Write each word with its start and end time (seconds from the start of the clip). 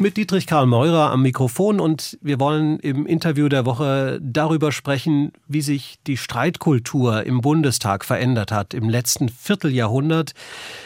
Mit 0.00 0.16
Dietrich 0.16 0.46
Karl 0.46 0.66
Meurer 0.66 1.10
am 1.10 1.22
Mikrofon 1.22 1.80
und 1.80 2.18
wir 2.22 2.38
wollen 2.38 2.78
im 2.78 3.04
Interview 3.04 3.48
der 3.48 3.66
Woche 3.66 4.20
darüber 4.22 4.70
sprechen, 4.70 5.32
wie 5.48 5.60
sich 5.60 5.98
die 6.06 6.16
Streitkultur 6.16 7.24
im 7.24 7.40
Bundestag 7.40 8.04
verändert 8.04 8.52
hat 8.52 8.74
im 8.74 8.88
letzten 8.88 9.28
Vierteljahrhundert. 9.28 10.34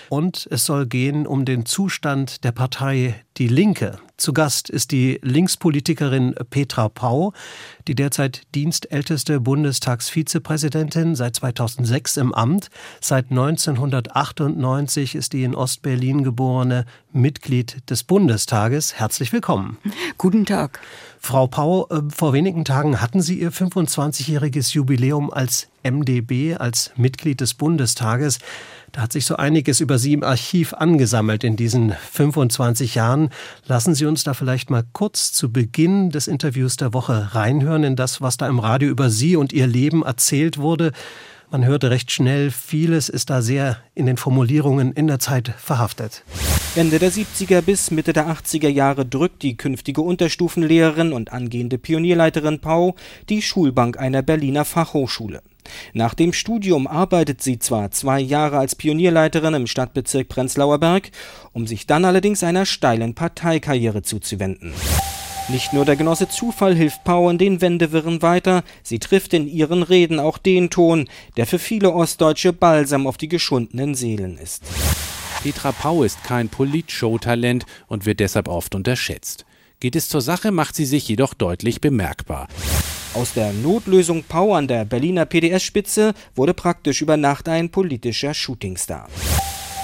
Und 0.09 0.49
es 0.51 0.65
soll 0.65 0.87
gehen 0.87 1.27
um 1.27 1.45
den 1.45 1.67
Zustand 1.67 2.43
der 2.43 2.53
Partei 2.53 3.23
Die 3.37 3.49
Linke. 3.49 3.99
Zu 4.23 4.33
Gast 4.33 4.71
ist 4.71 4.93
die 4.93 5.19
Linkspolitikerin 5.23 6.37
Petra 6.49 6.89
Pau, 6.89 7.33
die 7.89 7.97
derzeit 7.97 8.43
dienstälteste 8.55 9.41
Bundestagsvizepräsidentin, 9.41 11.17
seit 11.17 11.35
2006 11.35 12.19
im 12.19 12.33
Amt. 12.33 12.71
Seit 13.01 13.33
1998 13.33 15.17
ist 15.17 15.33
die 15.33 15.43
in 15.43 15.57
Ostberlin 15.57 16.23
geborene 16.23 16.85
Mitglied 17.13 17.91
des 17.91 18.05
Bundestages. 18.05 18.95
Herzlich 18.95 19.33
willkommen. 19.33 19.79
Guten 20.19 20.47
Tag. 20.47 20.79
Frau 21.19 21.49
Pau, 21.49 21.89
äh, 21.89 22.03
vor 22.09 22.33
wenigen 22.33 22.65
Tagen 22.65 23.01
hatten 23.01 23.23
Sie 23.23 23.41
Ihr 23.41 23.51
25-jähriges 23.51 24.73
Jubiläum 24.73 25.33
als 25.33 25.67
MdB, 25.83 26.55
als 26.55 26.93
Mitglied 26.95 27.41
des 27.41 27.55
Bundestages. 27.55 28.39
Da 28.93 29.01
hat 29.01 29.13
sich 29.13 29.25
so 29.25 29.37
einiges 29.37 29.81
über 29.81 29.99
Sie 29.99 30.13
im 30.13 30.23
Archiv 30.23 30.75
angesammelt 30.75 31.45
in 31.45 31.57
diesen 31.57 31.93
25 31.93 32.95
Jahren. 32.95 33.31
Lassen 33.67 33.95
Sie 33.95 34.05
uns 34.05 34.23
da 34.23 34.35
vielleicht 34.35 34.69
mal 34.69 34.85
kurz 34.93 35.33
zu 35.33 35.51
Beginn 35.51 36.11
des 36.11 36.29
Interviews 36.29 36.77
der 36.77 36.93
Woche 36.93 37.35
reinhören 37.35 37.85
in 37.85 37.97
das, 37.97 38.21
was 38.21 38.37
da 38.37 38.47
im 38.47 38.59
Radio 38.59 38.91
über 38.91 39.09
Sie 39.09 39.37
und 39.37 39.55
Ihr 39.55 39.67
Leben 39.67 40.03
erzählt 40.03 40.59
wurde. 40.59 40.93
Man 41.53 41.67
hörte 41.67 41.91
recht 41.91 42.11
schnell, 42.11 42.51
vieles 42.51 43.11
ist 43.11 43.29
da 43.29 43.43
sehr 43.43 43.77
in 43.95 44.07
den 44.07 44.17
Formulierungen 44.17 44.93
in 44.93 45.07
der 45.07 45.19
Zeit 45.19 45.53
verhaftet. 45.59 46.25
Ende 46.77 46.99
der 46.99 47.13
70er 47.13 47.61
bis 47.61 47.91
Mitte 47.91 48.15
der 48.15 48.29
80er 48.29 48.71
Jahre 48.71 49.05
drückt 49.05 49.43
die 49.43 49.59
künftige 49.59 50.01
Unterstufenlehrerin 50.01 51.13
und 51.13 51.31
angehende 51.31 51.77
Pionierleiterin 51.77 52.61
Pau 52.61 52.95
die 53.29 53.43
Schulbank 53.43 53.99
einer 53.99 54.23
Berliner 54.23 54.65
Fachhochschule. 54.65 55.43
Nach 55.93 56.15
dem 56.15 56.33
Studium 56.33 56.87
arbeitet 56.87 57.43
sie 57.43 57.59
zwar 57.59 57.91
zwei 57.91 58.19
Jahre 58.19 58.57
als 58.57 58.75
Pionierleiterin 58.75 59.53
im 59.53 59.67
Stadtbezirk 59.67 60.31
Prenzlauer 60.31 60.79
Berg, 60.79 61.11
um 61.53 61.67
sich 61.67 61.87
dann 61.87 62.07
allerdings 62.07 62.43
einer 62.43 62.65
steilen 62.65 63.15
Parteikarriere 63.15 64.01
zuzuwenden. 64.01 64.73
Nicht 65.53 65.75
nur 65.75 65.85
der 65.85 65.97
Genosse 65.97 66.31
Zufall 66.31 66.75
hilft 66.75 67.05
Pau 67.05 67.29
in 67.29 67.37
den 67.37 67.61
Wendewirren 67.61 68.23
weiter, 68.23 68.65
sie 68.83 68.99
trifft 68.99 69.35
in 69.35 69.47
ihren 69.47 69.83
Reden 69.83 70.19
auch 70.19 70.39
den 70.39 70.71
Ton, 70.71 71.11
der 71.37 71.47
für 71.47 71.59
viele 71.59 71.93
Ostdeutsche 71.93 72.55
Balsam 72.55 73.07
auf 73.07 73.19
die 73.19 73.29
geschundenen 73.29 73.95
Seelen 73.95 74.39
ist. 74.39 74.63
Petra 75.43 75.73
Pau 75.73 76.05
ist 76.05 76.25
kein 76.25 76.49
Politshow-Talent 76.49 77.67
und 77.87 78.07
wird 78.07 78.21
deshalb 78.21 78.49
oft 78.49 78.75
unterschätzt. 78.75 79.45
Geht 79.79 79.95
es 79.95 80.09
zur 80.09 80.23
Sache, 80.23 80.53
macht 80.53 80.75
sie 80.75 80.87
sich 80.87 81.07
jedoch 81.07 81.35
deutlich 81.35 81.83
bemerkbar. 81.83 82.49
Aus 83.13 83.35
der 83.35 83.53
Notlösung 83.53 84.25
Pau 84.25 84.55
an 84.55 84.69
der 84.69 84.87
Berliner 84.87 85.27
PDS-Spitze 85.27 86.15
wurde 86.35 86.55
praktisch 86.55 87.03
über 87.03 87.19
Nacht 87.19 87.51
ein 87.51 87.69
politischer 87.69 88.33
Shootingstar. 88.33 89.07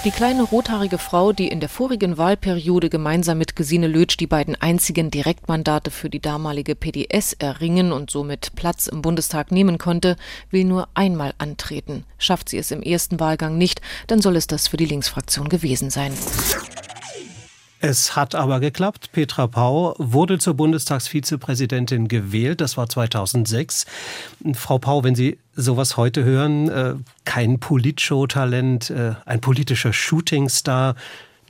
Die 0.05 0.11
kleine 0.11 0.43
rothaarige 0.43 0.97
Frau, 0.97 1.33
die 1.33 1.49
in 1.49 1.59
der 1.59 1.67
vorigen 1.67 2.17
Wahlperiode 2.17 2.89
gemeinsam 2.89 3.37
mit 3.37 3.57
Gesine 3.57 3.87
Lötsch 3.87 4.15
die 4.15 4.27
beiden 4.27 4.55
einzigen 4.55 5.11
Direktmandate 5.11 5.91
für 5.91 6.09
die 6.09 6.21
damalige 6.21 6.73
PDS 6.73 7.33
erringen 7.33 7.91
und 7.91 8.09
somit 8.09 8.55
Platz 8.55 8.87
im 8.87 9.01
Bundestag 9.01 9.51
nehmen 9.51 9.77
konnte, 9.77 10.15
will 10.51 10.63
nur 10.63 10.87
einmal 10.93 11.33
antreten. 11.37 12.05
Schafft 12.17 12.47
sie 12.47 12.57
es 12.57 12.71
im 12.71 12.81
ersten 12.81 13.19
Wahlgang 13.19 13.57
nicht, 13.57 13.81
dann 14.07 14.21
soll 14.21 14.37
es 14.37 14.47
das 14.47 14.69
für 14.69 14.77
die 14.77 14.85
Linksfraktion 14.85 15.49
gewesen 15.49 15.89
sein. 15.89 16.13
Es 17.81 18.15
hat 18.15 18.35
aber 18.35 18.59
geklappt. 18.59 19.11
Petra 19.13 19.47
Pau 19.47 19.95
wurde 19.97 20.37
zur 20.37 20.53
Bundestagsvizepräsidentin 20.53 22.09
gewählt. 22.09 22.59
Das 22.59 22.75
war 22.75 22.89
2006. 22.89 23.85
Frau 24.53 24.79
Pau, 24.79 25.05
wenn 25.05 25.15
Sie 25.15 25.39
sowas 25.59 25.97
heute 25.97 26.23
hören, 26.23 26.69
äh, 26.69 26.95
kein 27.25 27.59
Politshow-Talent, 27.59 28.89
äh, 28.89 29.13
ein 29.25 29.41
politischer 29.41 29.93
Shootingstar, 29.93 30.95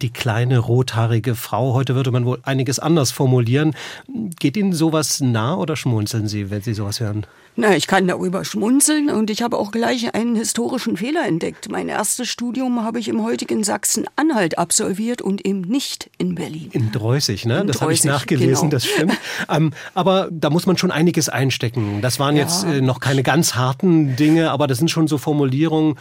die 0.02 0.12
kleine 0.12 0.60
rothaarige 0.60 1.36
Frau. 1.36 1.74
Heute 1.74 1.96
würde 1.96 2.12
man 2.12 2.26
wohl 2.26 2.40
einiges 2.44 2.80
anders 2.80 3.12
formulieren. 3.12 3.76
Geht 4.40 4.58
Ihnen 4.58 4.74
sowas 4.74 5.22
nah 5.22 5.56
oder 5.56 5.76
schmunzeln 5.76 6.28
Sie, 6.28 6.50
wenn 6.50 6.62
Sie 6.62 6.74
sowas 6.74 7.00
hören? 7.00 7.26
Na, 7.56 7.76
ich 7.76 7.88
kann 7.88 8.08
darüber 8.08 8.46
schmunzeln 8.46 9.10
und 9.10 9.30
ich 9.30 9.42
habe 9.42 9.58
auch 9.58 9.72
gleich 9.72 10.16
einen 10.16 10.36
historischen 10.36 10.96
Fehler 10.96 11.28
entdeckt. 11.28 11.70
Mein 11.70 11.90
erstes 11.90 12.30
Studium 12.30 12.84
habe 12.84 13.00
ich 13.00 13.10
im 13.10 13.22
heutigen 13.22 13.66
Sachsen-Anhalt 13.66 14.58
absolviert 14.58 15.22
und 15.22 15.46
eben 15.46 15.62
nicht 15.62 16.10
in 16.18 16.36
Berlin. 16.36 16.70
In 16.72 16.92
Dreußig, 16.94 17.46
ne? 17.46 17.62
In 17.62 17.68
das 17.68 17.82
habe 17.82 17.92
ich 17.92 18.06
nachgelesen, 18.06 18.70
genau. 18.70 18.72
das 18.72 18.86
stimmt. 18.86 19.18
ähm, 19.50 19.74
aber 19.94 20.30
da 20.32 20.50
muss 20.50 20.68
man 20.68 20.78
schon 20.78 20.92
einiges 20.92 21.28
einstecken. 21.28 22.02
Das 22.02 22.18
waren 22.18 22.38
ja. 22.38 22.44
jetzt 22.44 22.64
äh, 22.64 22.80
noch 22.80 23.02
keine 23.02 23.24
ganz 23.24 23.56
harten 23.56 24.16
Dinge, 24.16 24.52
aber 24.52 24.68
das 24.68 24.78
sind 24.78 24.90
schon 24.90 25.08
so 25.10 25.18
Formulierungen, 25.18 25.96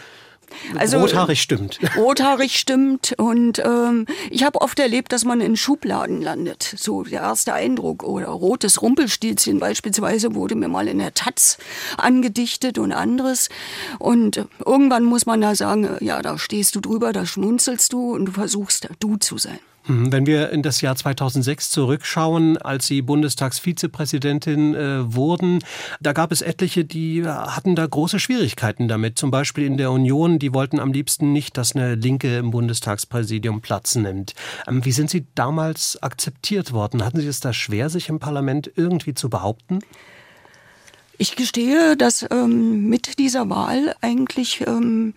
also, 0.77 0.99
rothaarig 0.99 1.41
stimmt. 1.41 1.79
Rothaarig 1.97 2.59
stimmt. 2.59 3.15
Und 3.19 3.59
ähm, 3.65 4.07
ich 4.31 4.45
habe 4.45 4.61
oft 4.61 4.79
erlebt, 4.79 5.13
dass 5.13 5.25
man 5.25 5.41
in 5.41 5.57
Schubladen 5.57 6.21
landet. 6.23 6.75
So 6.77 7.03
der 7.03 7.21
erste 7.23 7.55
Eindruck. 7.55 8.03
Oder 8.03 8.29
rotes 8.29 8.83
Rumpelstilzchen 8.83 9.59
beispielsweise 9.59 10.35
wurde 10.35 10.55
mir 10.55 10.69
mal 10.69 10.89
in 10.89 10.99
der 10.99 11.15
Taz 11.15 11.59
angedichtet 11.97 12.79
und 12.79 12.93
anderes. 12.93 13.49
Und 13.99 14.45
irgendwann 14.65 15.05
muss 15.05 15.27
man 15.27 15.41
da 15.41 15.55
sagen, 15.55 15.89
ja, 16.01 16.23
da 16.23 16.39
stehst 16.39 16.75
du 16.75 16.81
drüber, 16.81 17.13
da 17.13 17.27
schmunzelst 17.27 17.93
du 17.93 18.15
und 18.15 18.27
du 18.27 18.33
versuchst 18.33 18.89
du 19.01 19.17
zu 19.17 19.39
sein. 19.39 19.59
Mhm, 19.89 20.13
wenn 20.13 20.27
wir 20.27 20.51
in 20.51 20.63
das 20.63 20.81
Jahr 20.83 20.95
2006 20.95 21.71
zurückschauen, 21.71 22.59
als 22.59 22.87
Sie 22.87 23.03
Bundestagsvizepräsidentin 23.03 24.75
äh, 24.75 25.15
wurden, 25.15 25.61
da 26.01 26.13
gab 26.13 26.31
es 26.31 26.43
etliche, 26.43 26.85
die 26.85 27.27
hatten 27.27 27.75
da 27.75 27.87
große 27.87 28.21
Schwierigkeiten 28.21 28.87
damit. 28.87 29.19
Zum 29.19 29.31
Beispiel 29.31 29.65
in 29.65 29.79
der 29.79 29.91
Union, 29.91 30.39
die 30.39 30.53
wollten 30.53 30.79
am 30.79 30.93
liebsten 30.93 31.33
nicht, 31.33 31.57
dass 31.57 31.75
eine 31.75 31.95
Linke 31.95 32.37
im 32.37 32.51
Bundestagspräsidium 32.51 33.63
Platz 33.63 33.95
nimmt. 33.95 34.35
Ähm, 34.67 34.85
wie 34.85 34.93
sind 34.93 35.11
Sie 35.11 35.27
damals 35.35 36.01
akzeptiert 36.03 36.73
worden? 36.73 37.05
Hatten 37.05 37.21
Sie 37.21 37.27
es 37.27 37.41
da 37.41 37.53
schwer, 37.53 37.89
sich 37.89 38.11
im 38.11 38.19
Parlament 38.19 38.71
irgendwie 38.77 39.15
zu 39.15 39.31
behaupten? 39.31 39.81
Ich 41.21 41.35
gestehe, 41.35 41.97
dass 41.97 42.25
ähm, 42.31 42.89
mit 42.89 43.19
dieser 43.19 43.51
Wahl 43.51 43.97
eigentlich 44.01 44.65
ähm, 44.67 45.15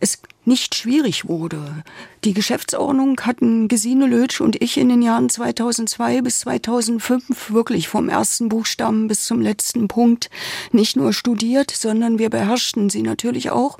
es 0.00 0.22
nicht 0.44 0.74
schwierig 0.74 1.28
wurde. 1.28 1.84
Die 2.24 2.34
Geschäftsordnung 2.34 3.20
hatten 3.22 3.66
Gesine 3.66 4.06
Lötsch 4.06 4.40
und 4.40 4.62
ich 4.62 4.78
in 4.78 4.88
den 4.88 5.02
Jahren 5.02 5.28
2002 5.28 6.22
bis 6.22 6.40
2005 6.40 7.50
wirklich 7.52 7.88
vom 7.88 8.08
ersten 8.08 8.48
Buchstaben 8.48 9.08
bis 9.08 9.26
zum 9.26 9.40
letzten 9.40 9.88
Punkt 9.88 10.30
nicht 10.70 10.94
nur 10.94 11.12
studiert, 11.12 11.72
sondern 11.72 12.20
wir 12.20 12.30
beherrschten 12.30 12.90
sie 12.90 13.02
natürlich 13.02 13.50
auch. 13.50 13.78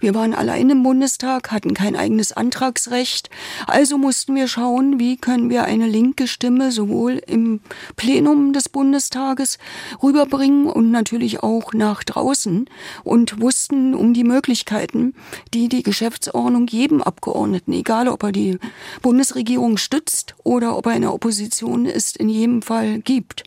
Wir 0.00 0.14
waren 0.14 0.34
allein 0.34 0.68
im 0.68 0.82
Bundestag, 0.82 1.50
hatten 1.50 1.72
kein 1.72 1.96
eigenes 1.96 2.32
Antragsrecht. 2.32 3.30
Also 3.66 3.96
mussten 3.96 4.34
wir 4.34 4.48
schauen, 4.48 4.98
wie 4.98 5.16
können 5.16 5.48
wir 5.48 5.64
eine 5.64 5.86
linke 5.86 6.26
Stimme 6.26 6.72
sowohl 6.72 7.22
im 7.26 7.60
Plenum 7.96 8.52
des 8.52 8.68
Bundestages 8.68 9.56
rüberbringen 10.02 10.66
und 10.66 10.90
natürlich 10.90 11.42
auch 11.42 11.72
nach 11.72 12.04
draußen 12.04 12.68
und 13.02 13.40
wussten 13.40 13.94
um 13.94 14.12
die 14.12 14.24
Möglichkeiten, 14.24 15.14
die 15.54 15.70
die 15.70 15.82
Geschäftsordnung 15.98 16.68
jedem 16.68 17.02
Abgeordneten, 17.02 17.72
egal 17.72 18.06
ob 18.06 18.22
er 18.22 18.30
die 18.30 18.58
Bundesregierung 19.02 19.78
stützt 19.78 20.36
oder 20.44 20.76
ob 20.76 20.86
er 20.86 20.94
in 20.94 21.02
der 21.02 21.12
Opposition 21.12 21.86
ist, 21.86 22.16
in 22.16 22.28
jedem 22.28 22.62
Fall 22.62 23.00
gibt. 23.00 23.42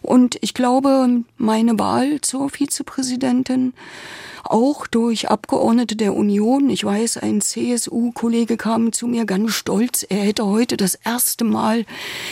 Und 0.00 0.38
ich 0.40 0.54
glaube, 0.54 1.24
meine 1.36 1.78
Wahl 1.78 2.22
zur 2.22 2.48
Vizepräsidentin 2.48 3.74
auch 4.44 4.86
durch 4.86 5.30
Abgeordnete 5.30 5.96
der 5.96 6.14
Union. 6.14 6.70
Ich 6.70 6.84
weiß, 6.84 7.18
ein 7.18 7.40
CSU-Kollege 7.40 8.56
kam 8.56 8.92
zu 8.92 9.06
mir 9.06 9.24
ganz 9.24 9.52
stolz, 9.52 10.04
er 10.08 10.18
hätte 10.18 10.46
heute 10.46 10.76
das 10.76 10.94
erste 10.94 11.44
Mal 11.44 11.84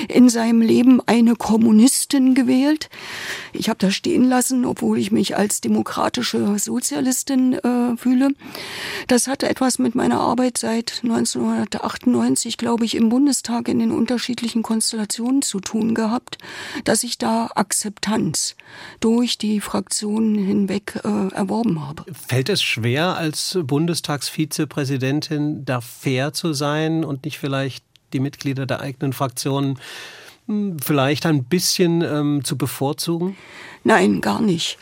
in 0.08 0.28
seinem 0.28 0.62
Leben 0.62 1.00
eine 1.06 1.36
Kommunistin 1.36 2.34
gewählt. 2.34 2.88
Ich 3.52 3.68
habe 3.68 3.78
das 3.78 3.94
stehen 3.94 4.24
lassen, 4.24 4.64
obwohl 4.64 4.98
ich 4.98 5.12
mich 5.12 5.36
als 5.36 5.60
demokratische 5.60 6.58
Sozialistin 6.58 7.54
äh, 7.54 7.96
fühle. 7.96 8.30
Das 9.06 9.26
hatte 9.26 9.46
etwas 9.58 9.80
mit 9.80 9.96
meiner 9.96 10.20
Arbeit 10.20 10.56
seit 10.56 11.00
1998, 11.02 12.58
glaube 12.58 12.84
ich, 12.84 12.94
im 12.94 13.08
Bundestag 13.08 13.66
in 13.66 13.80
den 13.80 13.90
unterschiedlichen 13.90 14.62
Konstellationen 14.62 15.42
zu 15.42 15.58
tun 15.58 15.96
gehabt, 15.96 16.38
dass 16.84 17.02
ich 17.02 17.18
da 17.18 17.50
Akzeptanz 17.56 18.54
durch 19.00 19.36
die 19.36 19.60
Fraktionen 19.60 20.36
hinweg 20.36 21.00
äh, 21.02 21.34
erworben 21.34 21.84
habe. 21.84 22.04
Fällt 22.12 22.50
es 22.50 22.62
schwer, 22.62 23.16
als 23.16 23.58
Bundestagsvizepräsidentin 23.60 25.64
da 25.64 25.80
fair 25.80 26.32
zu 26.32 26.52
sein 26.52 27.04
und 27.04 27.24
nicht 27.24 27.40
vielleicht 27.40 27.84
die 28.12 28.20
Mitglieder 28.20 28.64
der 28.64 28.78
eigenen 28.78 29.12
Fraktion 29.12 29.80
hm, 30.46 30.76
vielleicht 30.78 31.26
ein 31.26 31.42
bisschen 31.42 32.02
ähm, 32.02 32.44
zu 32.44 32.56
bevorzugen? 32.56 33.36
Nein, 33.82 34.20
gar 34.20 34.40
nicht. 34.40 34.78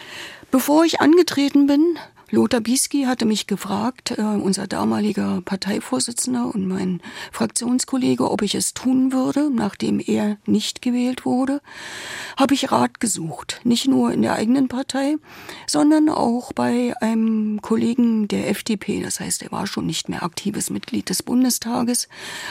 Bevor 0.50 0.84
ich 0.84 1.00
angetreten 1.00 1.66
bin, 1.66 1.96
Lothar 2.30 2.60
Bieski 2.60 3.04
hatte 3.04 3.24
mich 3.24 3.46
gefragt, 3.46 4.10
äh, 4.18 4.22
unser 4.22 4.66
damaliger 4.66 5.42
Parteivorsitzender 5.44 6.52
und 6.52 6.66
mein 6.66 7.00
Fraktionskollege, 7.30 8.28
ob 8.28 8.42
ich 8.42 8.56
es 8.56 8.74
tun 8.74 9.12
würde, 9.12 9.48
nachdem 9.48 10.00
er 10.00 10.36
nicht 10.44 10.82
gewählt 10.82 11.24
wurde. 11.24 11.60
Habe 12.36 12.54
ich 12.54 12.72
Rat 12.72 12.98
gesucht, 12.98 13.60
nicht 13.62 13.86
nur 13.86 14.10
in 14.10 14.22
der 14.22 14.34
eigenen 14.34 14.66
Partei, 14.66 15.18
sondern 15.68 16.08
auch 16.08 16.52
bei 16.52 16.94
einem 17.00 17.62
Kollegen 17.62 18.26
der 18.26 18.50
FDP. 18.50 19.02
Das 19.02 19.20
heißt, 19.20 19.42
er 19.42 19.52
war 19.52 19.68
schon 19.68 19.86
nicht 19.86 20.08
mehr 20.08 20.24
aktives 20.24 20.68
Mitglied 20.68 21.08
des 21.08 21.22
Bundestages, 21.22 22.08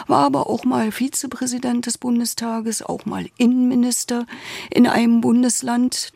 war 0.08 0.26
aber 0.26 0.50
auch 0.50 0.64
mal 0.64 0.94
Vizepräsident 0.94 1.86
des 1.86 1.98
Bundestages, 1.98 2.82
auch 2.82 3.06
mal 3.06 3.28
Innenminister 3.38 4.26
in 4.70 4.88
einem 4.88 5.20
Bundesland. 5.20 6.14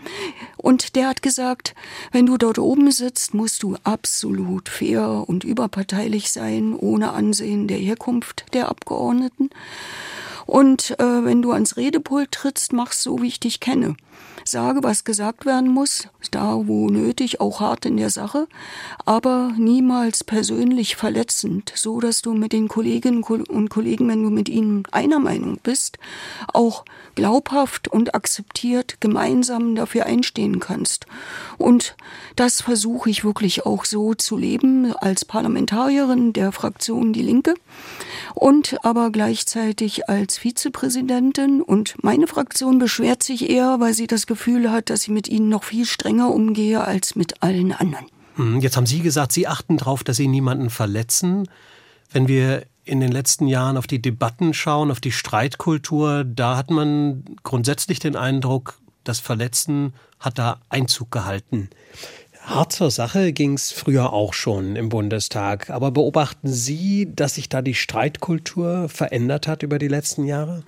Und 0.55 0.95
der 0.95 1.09
hat 1.09 1.21
gesagt, 1.21 1.75
wenn 2.13 2.25
du 2.25 2.37
dort 2.37 2.57
oben 2.57 2.89
sitzt, 2.91 3.33
musst 3.33 3.48
musst 3.49 3.63
du 3.63 3.77
absolut 3.83 4.69
fair 4.69 5.23
und 5.25 5.43
überparteilich 5.43 6.29
sein, 6.29 6.75
ohne 6.75 7.13
Ansehen 7.13 7.67
der 7.67 7.79
Herkunft 7.79 8.45
der 8.53 8.69
Abgeordneten. 8.69 9.49
Und 10.49 10.99
äh, 10.99 11.25
wenn 11.25 11.43
du 11.43 11.51
ans 11.51 11.77
Redepult 11.77 12.31
trittst, 12.31 12.73
mach 12.73 12.91
so, 12.91 13.21
wie 13.21 13.27
ich 13.27 13.39
dich 13.39 13.59
kenne. 13.59 13.95
Sage, 14.45 14.81
was 14.81 15.03
gesagt 15.03 15.45
werden 15.45 15.69
muss, 15.69 16.07
da 16.31 16.61
wo 16.65 16.89
nötig, 16.89 17.39
auch 17.39 17.59
hart 17.59 17.85
in 17.85 17.97
der 17.97 18.09
Sache, 18.09 18.47
aber 19.05 19.51
niemals 19.57 20.23
persönlich 20.23 20.95
verletzend, 20.95 21.71
so 21.75 21.99
dass 21.99 22.23
du 22.23 22.33
mit 22.33 22.51
den 22.51 22.67
Kolleginnen 22.67 23.21
und 23.21 23.69
Kollegen, 23.69 24.07
wenn 24.07 24.23
du 24.23 24.31
mit 24.31 24.49
ihnen 24.49 24.83
einer 24.91 25.19
Meinung 25.19 25.59
bist, 25.61 25.99
auch 26.51 26.83
glaubhaft 27.13 27.89
und 27.89 28.15
akzeptiert 28.15 28.99
gemeinsam 29.01 29.75
dafür 29.75 30.07
einstehen 30.07 30.59
kannst. 30.59 31.05
Und 31.59 31.95
das 32.35 32.61
versuche 32.61 33.09
ich 33.09 33.23
wirklich 33.23 33.67
auch 33.67 33.85
so 33.85 34.15
zu 34.15 34.35
leben 34.35 34.93
als 34.95 35.25
Parlamentarierin 35.25 36.33
der 36.33 36.51
Fraktion 36.51 37.13
Die 37.13 37.21
Linke 37.21 37.53
und 38.33 38.83
aber 38.83 39.11
gleichzeitig 39.11 40.09
als 40.09 40.38
Vizepräsidentin. 40.39 41.61
Und 41.61 41.95
meine 42.03 42.27
Fraktion 42.27 42.79
beschwert 42.79 43.23
sich 43.23 43.49
eher, 43.49 43.79
weil 43.79 43.93
sie 43.93 44.07
das 44.07 44.27
Gefühl 44.27 44.71
hat, 44.71 44.89
dass 44.89 45.03
ich 45.03 45.09
mit 45.09 45.27
ihnen 45.27 45.49
noch 45.49 45.63
viel 45.63 45.85
strenger 45.85 46.31
umgehe 46.31 46.81
als 46.81 47.15
mit 47.15 47.43
allen 47.43 47.71
anderen. 47.71 48.05
Hm, 48.35 48.61
jetzt 48.61 48.77
haben 48.77 48.85
Sie 48.85 49.01
gesagt, 49.01 49.33
Sie 49.33 49.47
achten 49.47 49.77
darauf, 49.77 50.03
dass 50.03 50.17
Sie 50.17 50.27
niemanden 50.27 50.69
verletzen. 50.69 51.49
Wenn 52.11 52.27
wir 52.27 52.65
in 52.85 52.99
den 52.99 53.11
letzten 53.11 53.47
Jahren 53.47 53.77
auf 53.77 53.85
die 53.85 54.01
Debatten 54.01 54.53
schauen, 54.53 54.89
auf 54.89 54.99
die 54.99 55.11
Streitkultur, 55.11 56.23
da 56.23 56.57
hat 56.57 56.71
man 56.71 57.23
grundsätzlich 57.43 57.99
den 57.99 58.15
Eindruck, 58.15 58.79
das 59.03 59.19
Verletzen 59.19 59.93
hat 60.19 60.39
da 60.39 60.59
Einzug 60.69 61.11
gehalten. 61.11 61.69
Hart 62.43 62.71
zur 62.71 62.89
Sache 62.89 63.31
ging 63.31 63.53
es 63.53 63.71
früher 63.71 64.11
auch 64.13 64.33
schon 64.33 64.75
im 64.75 64.89
Bundestag. 64.89 65.69
Aber 65.69 65.91
beobachten 65.91 66.47
Sie, 66.47 67.07
dass 67.13 67.35
sich 67.35 67.49
da 67.49 67.61
die 67.61 67.75
Streitkultur 67.75 68.89
verändert 68.89 69.47
hat 69.47 69.63
über 69.63 69.77
die 69.77 69.87
letzten 69.87 70.25
Jahre? 70.25 70.63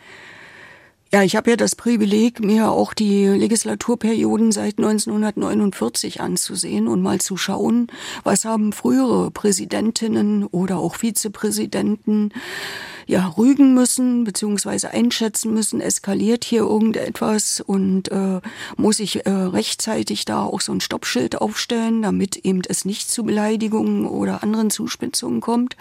Ja, 1.13 1.23
ich 1.23 1.35
habe 1.35 1.49
ja 1.49 1.57
das 1.57 1.75
Privileg, 1.75 2.39
mir 2.39 2.71
auch 2.71 2.93
die 2.93 3.25
Legislaturperioden 3.25 4.53
seit 4.53 4.77
1949 4.77 6.21
anzusehen 6.21 6.87
und 6.87 7.01
mal 7.01 7.19
zu 7.19 7.35
schauen, 7.35 7.87
was 8.23 8.45
haben 8.45 8.71
frühere 8.71 9.29
Präsidentinnen 9.29 10.45
oder 10.45 10.77
auch 10.77 10.95
Vizepräsidenten 10.95 12.31
ja 13.11 13.33
rügen 13.37 13.73
müssen 13.73 14.23
beziehungsweise 14.23 14.91
einschätzen 14.91 15.53
müssen, 15.53 15.81
eskaliert 15.81 16.45
hier 16.45 16.61
irgendetwas 16.61 17.59
und 17.59 18.09
äh, 18.09 18.39
muss 18.77 18.99
ich 18.99 19.25
äh, 19.25 19.29
rechtzeitig 19.29 20.23
da 20.23 20.43
auch 20.43 20.61
so 20.61 20.71
ein 20.71 20.79
Stoppschild 20.79 21.41
aufstellen, 21.41 22.01
damit 22.01 22.37
eben 22.37 22.61
es 22.67 22.85
nicht 22.85 23.11
zu 23.11 23.23
Beleidigungen 23.23 24.05
oder 24.05 24.43
anderen 24.43 24.69
Zuspitzungen 24.69 25.41
kommt. 25.41 25.75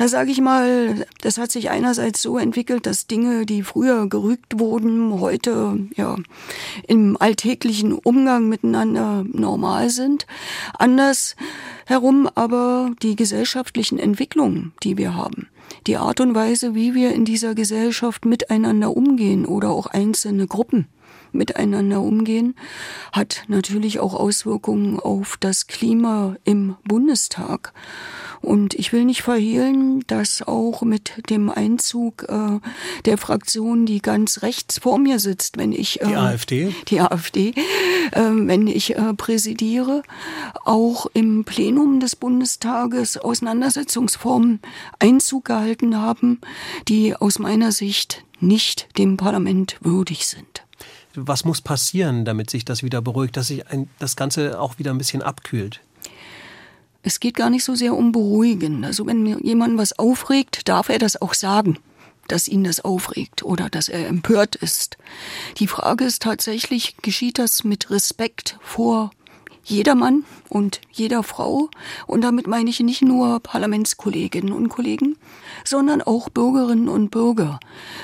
Da 0.00 0.08
sage 0.08 0.30
ich 0.30 0.40
mal, 0.40 1.04
das 1.20 1.36
hat 1.36 1.52
sich 1.52 1.68
einerseits 1.68 2.22
so 2.22 2.38
entwickelt, 2.38 2.86
dass 2.86 3.06
Dinge, 3.06 3.44
die 3.44 3.62
früher 3.62 4.08
gerügt 4.08 4.58
wurden, 4.58 5.20
heute 5.20 5.78
ja 5.94 6.16
im 6.88 7.18
alltäglichen 7.20 7.92
Umgang 7.92 8.48
miteinander 8.48 9.26
normal 9.30 9.90
sind. 9.90 10.26
Anders 10.78 11.36
herum 11.84 12.30
aber 12.34 12.92
die 13.02 13.14
gesellschaftlichen 13.14 13.98
Entwicklungen, 13.98 14.72
die 14.82 14.96
wir 14.96 15.14
haben 15.14 15.48
die 15.86 15.96
Art 15.96 16.20
und 16.20 16.34
Weise, 16.34 16.74
wie 16.74 16.94
wir 16.94 17.12
in 17.12 17.24
dieser 17.24 17.54
Gesellschaft 17.54 18.24
miteinander 18.24 18.96
umgehen 18.96 19.46
oder 19.46 19.70
auch 19.70 19.86
einzelne 19.86 20.46
Gruppen 20.46 20.88
miteinander 21.32 22.00
umgehen, 22.00 22.54
hat 23.12 23.44
natürlich 23.48 24.00
auch 24.00 24.14
Auswirkungen 24.14 24.98
auf 24.98 25.36
das 25.38 25.66
Klima 25.66 26.36
im 26.44 26.76
Bundestag. 26.84 27.72
Und 28.42 28.72
ich 28.74 28.92
will 28.92 29.04
nicht 29.04 29.22
verhehlen, 29.22 30.02
dass 30.06 30.42
auch 30.42 30.80
mit 30.82 31.28
dem 31.28 31.50
Einzug 31.50 32.24
äh, 32.28 32.58
der 33.04 33.18
Fraktion, 33.18 33.84
die 33.84 34.00
ganz 34.00 34.42
rechts 34.42 34.78
vor 34.78 34.98
mir 34.98 35.18
sitzt, 35.18 35.58
wenn 35.58 35.72
ich 35.72 36.00
äh, 36.00 36.06
die 36.06 36.16
AfD, 36.16 36.74
die 36.88 37.00
AfD, 37.00 37.48
äh, 38.12 38.20
wenn 38.20 38.66
ich 38.66 38.96
äh, 38.96 39.12
präsidiere, 39.14 40.02
auch 40.64 41.06
im 41.12 41.44
Plenum 41.44 42.00
des 42.00 42.16
Bundestages 42.16 43.18
Auseinandersetzungsformen 43.18 44.60
Einzug 44.98 45.44
gehalten 45.44 45.98
haben, 45.98 46.40
die 46.88 47.14
aus 47.14 47.38
meiner 47.38 47.72
Sicht 47.72 48.24
nicht 48.40 48.88
dem 48.96 49.18
Parlament 49.18 49.76
würdig 49.82 50.26
sind. 50.26 50.64
Was 51.14 51.44
muss 51.44 51.60
passieren, 51.60 52.24
damit 52.24 52.50
sich 52.50 52.64
das 52.64 52.82
wieder 52.82 53.02
beruhigt, 53.02 53.36
dass 53.36 53.48
sich 53.48 53.66
ein, 53.68 53.88
das 53.98 54.16
Ganze 54.16 54.60
auch 54.60 54.78
wieder 54.78 54.92
ein 54.92 54.98
bisschen 54.98 55.22
abkühlt? 55.22 55.80
Es 57.02 57.18
geht 57.18 57.34
gar 57.34 57.50
nicht 57.50 57.64
so 57.64 57.74
sehr 57.74 57.94
um 57.94 58.12
Beruhigen. 58.12 58.84
Also 58.84 59.06
wenn 59.06 59.26
jemand 59.40 59.78
was 59.78 59.98
aufregt, 59.98 60.68
darf 60.68 60.88
er 60.88 60.98
das 60.98 61.20
auch 61.20 61.34
sagen, 61.34 61.78
dass 62.28 62.46
ihn 62.46 62.64
das 62.64 62.80
aufregt 62.80 63.42
oder 63.42 63.68
dass 63.68 63.88
er 63.88 64.06
empört 64.06 64.54
ist. 64.56 64.98
Die 65.58 65.66
Frage 65.66 66.04
ist 66.04 66.22
tatsächlich, 66.22 66.96
geschieht 66.98 67.38
das 67.38 67.64
mit 67.64 67.90
Respekt 67.90 68.58
vor 68.62 69.10
jeder 69.70 69.94
Mann 69.94 70.24
und 70.48 70.80
jeder 70.90 71.22
Frau. 71.22 71.68
Und 72.06 72.22
damit 72.22 72.46
meine 72.46 72.70
ich 72.70 72.80
nicht 72.80 73.02
nur 73.02 73.40
Parlamentskolleginnen 73.40 74.52
und 74.52 74.68
Kollegen, 74.68 75.16
sondern 75.64 76.02
auch 76.02 76.28
Bürgerinnen 76.28 76.88
und 76.88 77.10
Bürger. 77.10 77.58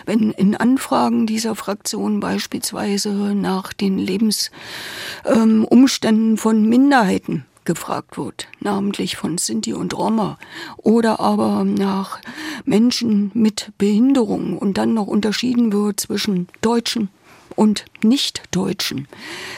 Wenn 0.05 0.31
in 0.31 0.57
Anfragen 0.57 1.27
dieser 1.27 1.55
Fraktion 1.55 2.21
beispielsweise 2.21 3.35
nach 3.35 3.73
den 3.73 3.99
Lebensumständen 3.99 6.31
ähm, 6.31 6.39
von 6.39 6.69
Minderheiten 6.69 7.45
gefragt 7.65 8.17
wird, 8.17 8.47
namentlich 8.61 9.17
von 9.17 9.39
Sinti 9.39 9.75
und 9.75 9.99
Roma 9.99 10.39
oder 10.77 11.21
aber 11.21 11.65
nach 11.65 12.21
Menschen 12.65 13.33
mit 13.35 13.73
Behinderung 13.77 14.57
und 14.57 14.79
dann 14.79 14.95
noch 14.95 15.09
unterschieden 15.09 15.73
wird 15.73 16.01
zwischen 16.01 16.47
Deutschen 16.63 17.11
und 17.56 17.87
Nicht-Deutschen, 18.03 19.08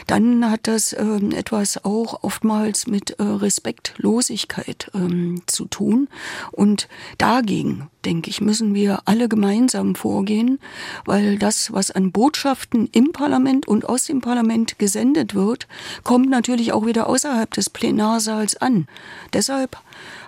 dann 0.07 0.50
hat 0.50 0.67
das 0.67 0.95
ähm, 0.95 1.33
etwas 1.33 1.85
auch 1.85 2.23
oftmals 2.23 2.87
mit 2.87 3.11
äh, 3.19 3.23
Respektlosigkeit 3.23 4.90
ähm, 4.95 5.43
zu 5.47 5.67
tun. 5.67 6.09
Und 6.52 6.88
dagegen, 7.19 7.90
denke 8.09 8.31
ich, 8.31 8.41
müssen 8.41 8.75
wir 8.75 9.00
alle 9.05 9.29
gemeinsam 9.29 9.95
vorgehen, 9.95 10.59
weil 11.05 11.38
das, 11.38 11.75
was 11.75 11.91
an 11.91 12.11
Botschaften 12.11 12.88
im 12.93 13.12
Parlament 13.12 13.69
und 13.69 13.87
aus 13.87 14.07
dem 14.07 14.23
Parlament 14.23 14.79
gesendet 14.79 15.35
wird, 15.35 15.69
kommt 16.05 16.31
natürlich 16.31 16.73
auch 16.73 16.87
wieder 16.87 17.07
außerhalb 17.07 17.53
des 17.53 17.69
Plenarsaals 17.69 18.57
an. 18.57 18.87
Deshalb 19.35 19.77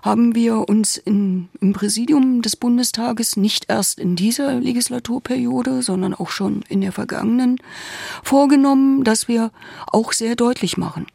haben 0.02 0.34
wir 0.34 0.68
uns 0.68 0.98
in, 0.98 1.48
im 1.62 1.72
Präsidium 1.72 2.42
des 2.42 2.54
Bundestages 2.54 3.38
nicht 3.38 3.70
erst 3.70 3.98
in 3.98 4.14
dieser 4.14 4.60
Legislaturperiode, 4.60 5.80
sondern 5.80 6.12
auch 6.12 6.28
schon 6.28 6.62
in 6.68 6.82
der 6.82 6.92
vergangenen 6.92 7.56
vorgenommen, 8.22 9.04
dass 9.04 9.26
wir 9.26 9.52
auch 9.86 10.12
sehr 10.12 10.36
deutlich 10.36 10.76
machen, 10.76 11.06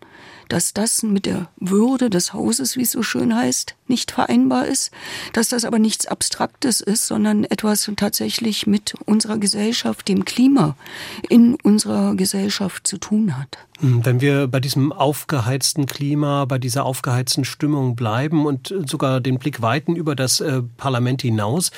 dass 0.50 0.74
das 0.74 1.04
mit 1.04 1.26
der 1.26 1.50
Würde 1.58 2.10
des 2.10 2.34
Hauses, 2.34 2.78
wie 2.78 2.84
es 2.84 2.92
so 2.92 3.04
schön 3.04 3.36
heißt, 3.36 3.76
nicht 3.88 4.12
vereinbar 4.12 4.66
ist, 4.68 4.92
dass 5.34 5.50
das 5.50 5.66
aber 5.66 5.80
nichts 5.80 6.06
Abstraktes 6.06 6.82
ist, 6.82 7.08
sondern 7.08 7.44
etwas 7.44 7.90
tatsächlich 7.96 8.68
mit 8.68 8.96
unserer 9.06 9.38
Gesellschaft, 9.38 10.08
dem 10.08 10.26
Klima 10.26 10.76
in 11.30 11.56
unserer 11.56 12.16
Gesellschaft 12.16 12.88
zu 12.88 12.98
tun 12.98 13.38
hat. 13.38 13.58
Hm, 13.80 14.06
wenn 14.06 14.22
wir 14.22 14.48
bei 14.48 14.60
diesem 14.60 14.94
aufgeheizten 14.94 15.86
Klima, 15.86 16.46
bei 16.46 16.58
dieser 16.58 16.86
aufgeheizten 16.86 17.44
Stimmung 17.44 17.96
bleiben 17.96 18.46
und 18.46 18.74
sogar 18.86 19.20
den 19.20 19.38
Blick 19.38 19.62
weiten 19.62 19.96
über 19.96 20.16
das 20.16 20.40
äh, 20.40 20.62
Parlament 20.78 21.22
hinaus, 21.22 21.72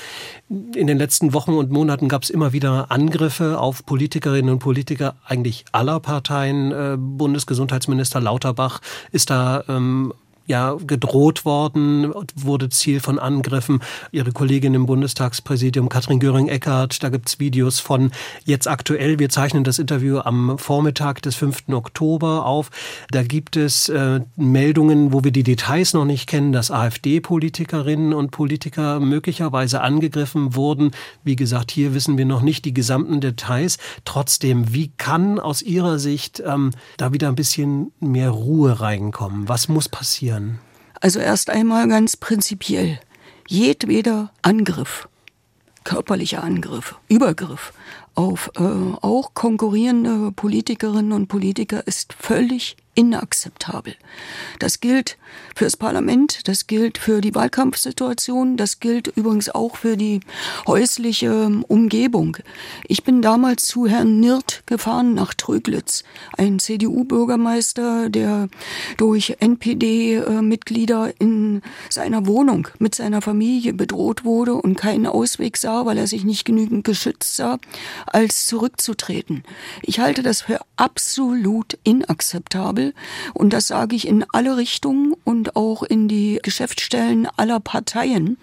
in 0.48 0.88
den 0.88 0.98
letzten 0.98 1.34
Wochen 1.34 1.54
und 1.54 1.72
Monaten 1.72 2.08
gab 2.08 2.24
es 2.24 2.30
immer 2.30 2.54
wieder 2.54 2.92
Angriffe 2.92 3.60
auf 3.60 3.86
Politikerinnen 3.86 4.52
und 4.52 4.60
Politiker 4.60 5.16
eigentlich 5.26 5.66
aller 5.72 6.00
Parteien. 6.00 6.72
Äh, 6.72 6.98
Bundesgesundheitsminister 7.00 8.22
Lauterbach 8.22 8.80
ist 9.12 9.30
da 9.32 9.64
ähm, 9.68 10.14
ja 10.48 10.78
gedroht 10.86 11.46
worden, 11.46 12.14
wurde 12.36 12.70
Ziel 12.70 13.00
von 13.00 13.20
Angriffen. 13.20 13.82
Ihre 14.12 14.32
Kollegin 14.32 14.74
im 14.74 14.86
Bundestagspräsidium, 14.86 15.90
Katrin 15.90 16.20
Göring-Eckardt, 16.20 17.04
da 17.04 17.10
gibt's 17.10 17.40
Videos 17.40 17.80
von 17.80 18.12
jetzt 18.46 18.68
aktuell. 18.68 19.20
Wir 19.20 19.30
zeichnen 19.30 19.64
das 19.64 19.78
Interview 19.78 20.20
am 20.20 20.58
Vormittag 20.58 21.22
des 21.22 21.36
5. 21.36 21.70
Oktober 21.70 22.46
auf. 22.46 22.72
Da 23.12 23.24
gibt 23.24 23.58
es 23.58 23.90
äh, 23.90 24.22
Meldungen, 24.38 25.12
wo 25.12 25.24
wir 25.24 25.32
die 25.32 25.44
Details 25.44 25.94
noch 25.94 26.06
nicht 26.06 26.28
kennen, 26.28 26.54
dass 26.54 26.72
AfD-Politikerinnen 26.72 28.14
und 28.14 28.32
Politiker 28.32 29.00
möglicherweise 29.00 29.82
angegriffen 29.82 30.56
wurden. 30.56 30.92
Wie 31.24 31.36
gesagt, 31.36 31.72
hier 31.72 31.94
wissen 31.94 32.18
wir 32.18 32.26
noch 32.26 32.42
nicht 32.42 32.64
die 32.64 32.74
gesamten 32.74 33.20
Details. 33.20 33.78
Trotzdem, 34.06 34.74
wie 34.74 34.92
kann 34.98 35.40
aus 35.40 35.62
Ihrer 35.62 36.00
Sicht 36.00 36.42
ähm, 36.46 36.72
da 36.96 37.12
wieder 37.12 37.28
ein 37.28 37.36
bisschen 37.36 37.92
mehr 38.00 38.30
Ruhe 38.30 38.80
reinkommen? 38.80 39.50
Was 39.50 39.68
muss 39.68 39.90
passieren? 39.90 40.37
Also 41.02 41.20
erst 41.20 41.50
einmal 41.50 41.88
ganz 41.88 42.18
prinzipiell. 42.18 43.00
Jedweder 43.48 44.32
Angriff, 44.42 45.08
körperlicher 45.84 46.44
Angriff, 46.44 46.96
Übergriff 47.08 47.74
auf 48.16 48.52
äh, 48.56 48.62
auch 48.62 49.36
konkurrierende 49.36 50.32
Politikerinnen 50.32 51.12
und 51.12 51.28
Politiker 51.28 51.86
ist 51.86 52.14
völlig 52.14 52.76
inakzeptabel. 52.98 53.96
Das 54.58 54.80
gilt 54.80 55.18
fürs 55.56 55.78
Parlament, 55.78 56.48
das 56.48 56.66
gilt 56.66 56.98
für 56.98 57.22
die 57.22 57.36
Wahlkampfsituation, 57.36 58.58
das 58.58 58.80
gilt 58.80 59.08
übrigens 59.16 59.50
auch 59.50 59.78
für 59.78 59.98
die 59.98 60.20
häusliche 60.66 61.28
ähm, 61.28 61.64
Umgebung. 61.68 62.38
Ich 62.88 63.04
bin 63.04 63.22
damals 63.22 63.66
zu 63.66 63.86
Herrn 63.86 64.20
Nirt 64.20 64.64
gefahren 64.66 65.14
nach 65.14 65.36
Tröglitz, 65.36 66.04
ein 66.38 66.58
CDU-Bürgermeister, 66.58 68.10
der 68.10 68.50
durch 68.98 69.38
NPD-Mitglieder 69.40 71.14
in 71.20 71.62
seiner 71.90 72.26
Wohnung 72.26 72.68
mit 72.80 72.96
seiner 72.96 73.22
Familie 73.22 73.74
bedroht 73.74 74.26
wurde 74.26 74.56
und 74.56 74.76
keinen 74.76 75.06
Ausweg 75.06 75.58
sah, 75.58 75.86
weil 75.86 76.00
er 76.00 76.08
sich 76.08 76.24
nicht 76.24 76.46
genügend 76.46 76.84
geschützt 76.84 77.36
sah, 77.36 77.60
als 78.08 78.48
zurückzutreten. 78.48 79.44
Ich 79.84 80.00
halte 80.00 80.24
das 80.24 80.42
für 80.42 80.62
absolut 80.78 81.78
inakzeptabel 81.84 82.87
und 83.34 83.54
das 83.54 83.68
sage 83.68 83.96
ich 83.96 84.08
in 84.08 84.26
alle 84.32 84.58
Richtungen 84.58 85.16
und 85.24 85.56
auch 85.56 85.84
in 85.84 86.08
die 86.08 86.40
Geschäftsstellen 86.42 87.28
aller 87.38 87.60
Parteien. 87.60 88.38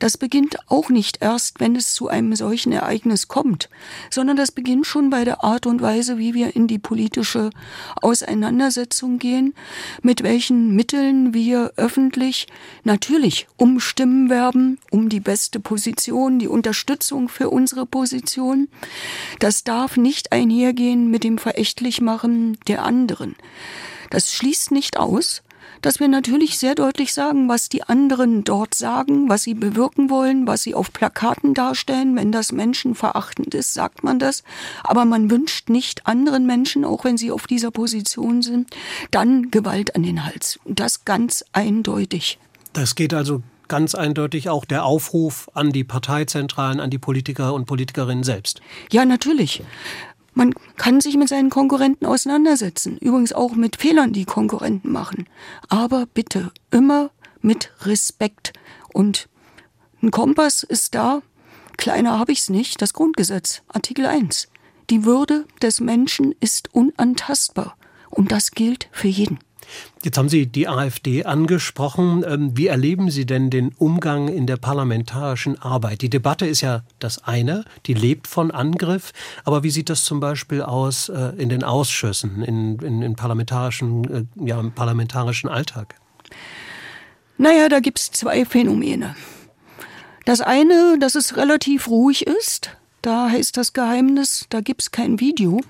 Das 0.00 0.16
beginnt 0.16 0.56
auch 0.68 0.88
nicht 0.88 1.18
erst, 1.20 1.60
wenn 1.60 1.76
es 1.76 1.94
zu 1.94 2.08
einem 2.08 2.34
solchen 2.34 2.72
Ereignis 2.72 3.28
kommt, 3.28 3.68
sondern 4.10 4.36
das 4.36 4.52
beginnt 4.52 4.86
schon 4.86 5.10
bei 5.10 5.24
der 5.24 5.44
Art 5.44 5.66
und 5.66 5.82
Weise, 5.82 6.18
wie 6.18 6.34
wir 6.34 6.56
in 6.56 6.66
die 6.66 6.78
politische 6.78 7.50
Auseinandersetzung 8.00 9.18
gehen, 9.18 9.54
mit 10.02 10.22
welchen 10.22 10.74
Mitteln 10.74 11.34
wir 11.34 11.72
öffentlich 11.76 12.46
natürlich 12.84 13.46
um 13.56 13.80
Stimmen 13.80 14.30
werben, 14.30 14.78
um 14.90 15.08
die 15.08 15.20
beste 15.20 15.60
Position, 15.60 16.38
die 16.38 16.48
Unterstützung 16.48 17.28
für 17.28 17.50
unsere 17.50 17.86
Position. 17.86 18.68
Das 19.40 19.64
darf 19.64 19.96
nicht 19.96 20.32
einhergehen 20.32 21.10
mit 21.10 21.24
dem 21.24 21.38
Verächtlichmachen 21.38 22.58
der 22.68 22.84
anderen. 22.84 23.36
Das 24.14 24.32
schließt 24.32 24.70
nicht 24.70 24.96
aus, 24.96 25.42
dass 25.82 25.98
wir 25.98 26.06
natürlich 26.06 26.56
sehr 26.56 26.76
deutlich 26.76 27.12
sagen, 27.12 27.48
was 27.48 27.68
die 27.68 27.82
anderen 27.82 28.44
dort 28.44 28.72
sagen, 28.72 29.28
was 29.28 29.42
sie 29.42 29.54
bewirken 29.54 30.08
wollen, 30.08 30.46
was 30.46 30.62
sie 30.62 30.76
auf 30.76 30.92
Plakaten 30.92 31.52
darstellen. 31.52 32.14
Wenn 32.14 32.30
das 32.30 32.52
menschenverachtend 32.52 33.56
ist, 33.56 33.74
sagt 33.74 34.04
man 34.04 34.20
das. 34.20 34.44
Aber 34.84 35.04
man 35.04 35.32
wünscht 35.32 35.68
nicht 35.68 36.06
anderen 36.06 36.46
Menschen, 36.46 36.84
auch 36.84 37.02
wenn 37.02 37.16
sie 37.16 37.32
auf 37.32 37.48
dieser 37.48 37.72
Position 37.72 38.42
sind, 38.42 38.70
dann 39.10 39.50
Gewalt 39.50 39.96
an 39.96 40.04
den 40.04 40.24
Hals. 40.24 40.60
Und 40.62 40.78
das 40.78 41.04
ganz 41.04 41.44
eindeutig. 41.52 42.38
Das 42.72 42.94
geht 42.94 43.14
also 43.14 43.42
ganz 43.66 43.96
eindeutig 43.96 44.48
auch 44.48 44.64
der 44.64 44.84
Aufruf 44.84 45.50
an 45.54 45.72
die 45.72 45.82
Parteizentralen, 45.82 46.78
an 46.78 46.90
die 46.90 46.98
Politiker 46.98 47.52
und 47.52 47.64
Politikerinnen 47.64 48.22
selbst. 48.22 48.60
Ja, 48.92 49.04
natürlich. 49.04 49.64
Man 50.34 50.52
kann 50.76 51.00
sich 51.00 51.16
mit 51.16 51.28
seinen 51.28 51.48
Konkurrenten 51.48 52.06
auseinandersetzen, 52.06 52.98
übrigens 52.98 53.32
auch 53.32 53.54
mit 53.54 53.76
Fehlern, 53.76 54.12
die 54.12 54.24
Konkurrenten 54.24 54.90
machen. 54.90 55.28
Aber 55.68 56.06
bitte 56.12 56.52
immer 56.70 57.10
mit 57.40 57.70
Respekt. 57.82 58.52
Und 58.92 59.28
ein 60.02 60.10
Kompass 60.10 60.64
ist 60.64 60.94
da, 60.94 61.22
kleiner 61.76 62.18
habe 62.18 62.32
ich 62.32 62.40
es 62.40 62.50
nicht, 62.50 62.82
das 62.82 62.94
Grundgesetz, 62.94 63.62
Artikel 63.68 64.06
1. 64.06 64.48
Die 64.90 65.04
Würde 65.04 65.46
des 65.62 65.80
Menschen 65.80 66.34
ist 66.40 66.74
unantastbar. 66.74 67.76
Und 68.10 68.32
das 68.32 68.50
gilt 68.50 68.88
für 68.92 69.08
jeden. 69.08 69.38
Jetzt 70.02 70.18
haben 70.18 70.28
Sie 70.28 70.46
die 70.46 70.68
AfD 70.68 71.24
angesprochen. 71.24 72.24
Ähm, 72.26 72.56
wie 72.56 72.66
erleben 72.66 73.10
Sie 73.10 73.26
denn 73.26 73.50
den 73.50 73.72
Umgang 73.78 74.28
in 74.28 74.46
der 74.46 74.56
parlamentarischen 74.56 75.60
Arbeit? 75.60 76.02
Die 76.02 76.10
Debatte 76.10 76.46
ist 76.46 76.60
ja 76.60 76.82
das 76.98 77.24
eine, 77.24 77.64
die 77.86 77.94
lebt 77.94 78.26
von 78.26 78.50
Angriff. 78.50 79.12
Aber 79.44 79.62
wie 79.62 79.70
sieht 79.70 79.90
das 79.90 80.04
zum 80.04 80.20
Beispiel 80.20 80.62
aus 80.62 81.08
äh, 81.08 81.32
in 81.36 81.48
den 81.48 81.64
Ausschüssen, 81.64 82.42
in, 82.42 82.78
in, 82.80 83.02
in 83.02 83.16
parlamentarischen, 83.16 84.28
äh, 84.38 84.46
ja, 84.46 84.60
im 84.60 84.72
parlamentarischen 84.72 85.48
Alltag? 85.48 85.94
Naja, 87.36 87.68
da 87.68 87.80
gibt 87.80 87.98
es 87.98 88.10
zwei 88.10 88.44
Phänomene. 88.44 89.16
Das 90.24 90.40
eine, 90.40 90.96
dass 91.00 91.14
es 91.14 91.36
relativ 91.36 91.88
ruhig 91.88 92.26
ist. 92.26 92.70
Da 93.02 93.28
heißt 93.28 93.56
das 93.56 93.72
Geheimnis, 93.72 94.46
da 94.48 94.60
gibt 94.60 94.82
es 94.82 94.90
kein 94.90 95.20
Video 95.20 95.60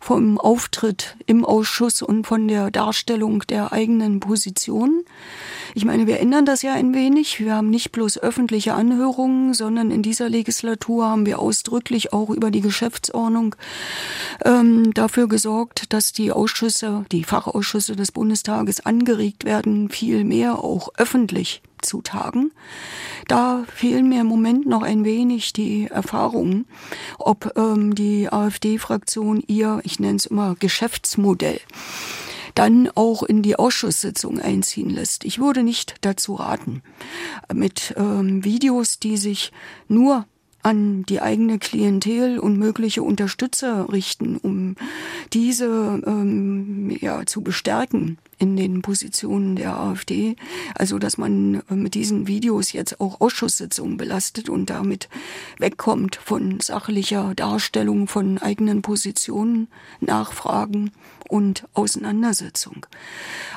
vom 0.00 0.38
Auftritt 0.38 1.16
im 1.26 1.44
Ausschuss 1.44 2.02
und 2.02 2.26
von 2.26 2.48
der 2.48 2.70
Darstellung 2.70 3.42
der 3.48 3.72
eigenen 3.72 4.20
Position. 4.20 5.04
Ich 5.74 5.84
meine, 5.84 6.06
wir 6.06 6.20
ändern 6.20 6.44
das 6.44 6.62
ja 6.62 6.72
ein 6.72 6.94
wenig. 6.94 7.40
Wir 7.40 7.54
haben 7.54 7.70
nicht 7.70 7.92
bloß 7.92 8.18
öffentliche 8.18 8.74
Anhörungen, 8.74 9.54
sondern 9.54 9.90
in 9.90 10.02
dieser 10.02 10.28
Legislatur 10.28 11.06
haben 11.06 11.26
wir 11.26 11.38
ausdrücklich 11.38 12.12
auch 12.12 12.30
über 12.30 12.50
die 12.50 12.60
Geschäftsordnung 12.60 13.54
ähm, 14.44 14.92
dafür 14.94 15.28
gesorgt, 15.28 15.92
dass 15.92 16.12
die 16.12 16.32
Ausschüsse, 16.32 17.04
die 17.12 17.24
Fachausschüsse 17.24 17.96
des 17.96 18.12
Bundestages 18.12 18.84
angeregt 18.84 19.44
werden, 19.44 19.88
viel 19.88 20.24
mehr 20.24 20.64
auch 20.64 20.90
öffentlich 20.96 21.62
zu 21.82 22.02
tagen. 22.02 22.52
Da 23.26 23.64
fehlen 23.72 24.08
mir 24.08 24.22
im 24.22 24.26
Moment 24.26 24.66
noch 24.66 24.82
ein 24.82 25.04
wenig 25.04 25.52
die 25.52 25.86
Erfahrungen, 25.86 26.66
ob 27.18 27.52
ähm, 27.56 27.94
die 27.94 28.32
AfD-Fraktion 28.32 29.42
ihr, 29.46 29.80
ich 29.84 30.00
nenne 30.00 30.16
es 30.16 30.26
immer 30.26 30.54
Geschäftsmodell, 30.58 31.60
dann 32.54 32.90
auch 32.94 33.22
in 33.22 33.42
die 33.42 33.56
Ausschusssitzung 33.56 34.40
einziehen 34.40 34.90
lässt. 34.90 35.24
Ich 35.24 35.38
würde 35.38 35.62
nicht 35.62 35.96
dazu 36.00 36.34
raten, 36.34 36.82
mit 37.52 37.94
ähm, 37.96 38.44
Videos, 38.44 38.98
die 38.98 39.16
sich 39.16 39.52
nur 39.86 40.26
an 40.68 41.02
die 41.04 41.22
eigene 41.22 41.58
Klientel 41.58 42.38
und 42.38 42.58
mögliche 42.58 43.02
Unterstützer 43.02 43.90
richten, 43.90 44.36
um 44.36 44.74
diese 45.32 46.02
ähm, 46.06 46.94
ja, 47.00 47.24
zu 47.24 47.40
bestärken 47.40 48.18
in 48.38 48.54
den 48.54 48.82
Positionen 48.82 49.56
der 49.56 49.78
AfD. 49.78 50.36
Also, 50.74 50.98
dass 50.98 51.16
man 51.16 51.62
äh, 51.70 51.74
mit 51.74 51.94
diesen 51.94 52.26
Videos 52.26 52.72
jetzt 52.72 53.00
auch 53.00 53.22
Ausschusssitzungen 53.22 53.96
belastet 53.96 54.50
und 54.50 54.68
damit 54.68 55.08
wegkommt 55.58 56.16
von 56.16 56.60
sachlicher 56.60 57.34
Darstellung 57.34 58.06
von 58.06 58.36
eigenen 58.36 58.82
Positionen, 58.82 59.68
Nachfragen 60.00 60.90
und 61.30 61.64
Auseinandersetzung. 61.72 62.84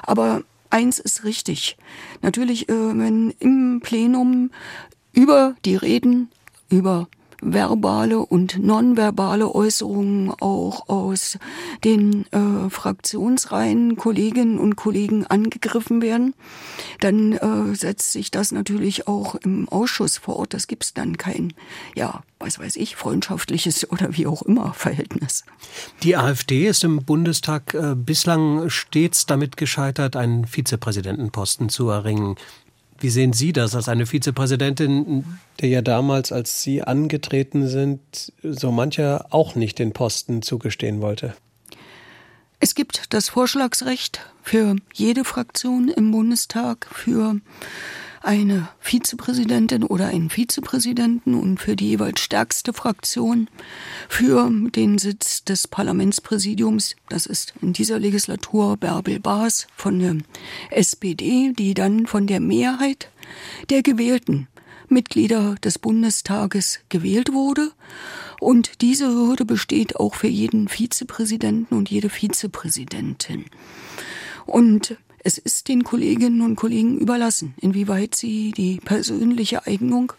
Aber 0.04 0.44
eins 0.70 0.98
ist 0.98 1.26
richtig. 1.26 1.76
Natürlich, 2.22 2.70
äh, 2.70 2.98
wenn 2.98 3.32
im 3.40 3.82
Plenum 3.84 4.50
über 5.12 5.58
die 5.66 5.76
Reden 5.76 6.30
über 6.72 7.08
verbale 7.42 8.20
und 8.20 8.60
nonverbale 8.60 9.54
Äußerungen 9.54 10.32
auch 10.40 10.88
aus 10.88 11.40
den 11.84 12.26
äh, 12.32 12.70
Fraktionsreihen 12.70 13.96
Kolleginnen 13.96 14.60
und 14.60 14.76
Kollegen 14.76 15.26
angegriffen 15.26 16.02
werden, 16.02 16.36
dann 17.00 17.34
äh, 17.34 17.76
setzt 17.76 18.12
sich 18.12 18.30
das 18.30 18.52
natürlich 18.52 19.08
auch 19.08 19.36
im 19.36 19.68
Ausschuss 19.70 20.20
fort. 20.20 20.54
Das 20.54 20.68
gibt's 20.68 20.94
dann 20.94 21.18
kein, 21.18 21.54
ja, 21.96 22.22
was 22.40 22.60
weiß 22.60 22.76
ich, 22.76 22.96
freundschaftliches 22.96 23.90
oder 23.90 24.16
wie 24.16 24.28
auch 24.28 24.44
immer 24.44 24.74
Verhältnis. 24.74 25.44
Die 26.04 26.16
AfD 26.16 26.68
ist 26.68 26.84
im 26.84 27.04
Bundestag 27.04 27.74
äh, 27.74 27.96
bislang 27.96 28.70
stets 28.70 29.26
damit 29.26 29.58
gescheitert, 29.58 30.16
einen 30.16 30.46
Vizepräsidentenposten 30.46 31.70
zu 31.70 31.90
erringen. 31.90 32.36
Wie 33.02 33.10
sehen 33.10 33.34
Sie 33.34 33.52
das 33.52 33.76
als 33.76 33.90
eine 33.90 34.06
Vizepräsidentin, 34.06 35.26
der 35.60 35.70
ja 35.70 35.82
damals, 35.82 36.32
als 36.32 36.62
Sie 36.62 36.84
angetreten 36.84 37.68
sind, 37.68 38.32
so 38.44 38.72
mancher 38.72 39.26
auch 39.32 39.56
nicht 39.56 39.80
den 39.80 39.92
Posten 39.92 40.44
zugestehen 40.44 41.02
wollte? 41.02 41.34
Es 42.60 42.76
gibt 42.76 43.06
das 43.10 43.30
Vorschlagsrecht 43.30 44.22
für 44.44 44.76
jede 44.94 45.26
Fraktion 45.26 45.90
im 45.90 46.12
Bundestag 46.12 46.88
für 46.94 47.38
eine 48.22 48.70
Vizepräsidentin 48.80 49.84
oder 49.84 50.08
einen 50.08 50.30
Vizepräsidenten 50.30 51.34
und 51.34 51.60
für 51.60 51.76
die 51.76 51.90
jeweils 51.90 52.22
stärkste 52.22 52.72
Fraktion 52.74 53.50
für 54.08 54.50
den 54.70 54.98
Sitz 54.98 55.44
des 55.44 55.68
Parlamentspräsidiums, 55.68 56.96
das 57.10 57.26
ist 57.26 57.54
in 57.62 57.74
dieser 57.74 58.00
Legislatur 58.00 58.78
Bärbel 58.78 59.20
Baas 59.20 59.68
von 59.76 60.00
der 60.00 60.18
SPD, 60.70 61.54
die 61.58 61.74
dann 61.74 62.06
von 62.06 62.28
der 62.28 62.40
Mehrheit 62.40 63.10
der 63.70 63.82
gewählten 63.82 64.48
Mitglieder 64.88 65.56
des 65.64 65.80
Bundestages 65.80 66.82
gewählt 66.90 67.34
wurde. 67.34 67.72
Und 68.40 68.82
diese 68.82 69.08
Hürde 69.08 69.46
besteht 69.46 69.96
auch 69.96 70.16
für 70.16 70.28
jeden 70.28 70.68
Vizepräsidenten 70.68 71.76
und 71.76 71.90
jede 71.90 72.10
Vizepräsidentin. 72.10 73.46
Und 74.46 74.98
es 75.24 75.38
ist 75.38 75.68
den 75.68 75.84
Kolleginnen 75.84 76.42
und 76.42 76.56
Kollegen 76.56 76.98
überlassen, 76.98 77.54
inwieweit 77.62 78.16
sie 78.16 78.52
die 78.52 78.80
persönliche 78.84 79.66
Eignung 79.68 80.14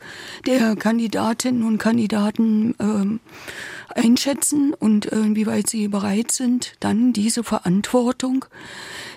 der 0.46 0.76
Kandidatinnen 0.76 1.62
und 1.64 1.78
Kandidaten 1.78 2.74
ähm, 2.78 3.20
einschätzen 3.88 4.74
und 4.74 5.10
äh, 5.12 5.16
inwieweit 5.16 5.68
sie 5.68 5.88
bereit 5.88 6.30
sind, 6.30 6.74
dann 6.80 7.12
diese 7.12 7.44
Verantwortung 7.44 8.44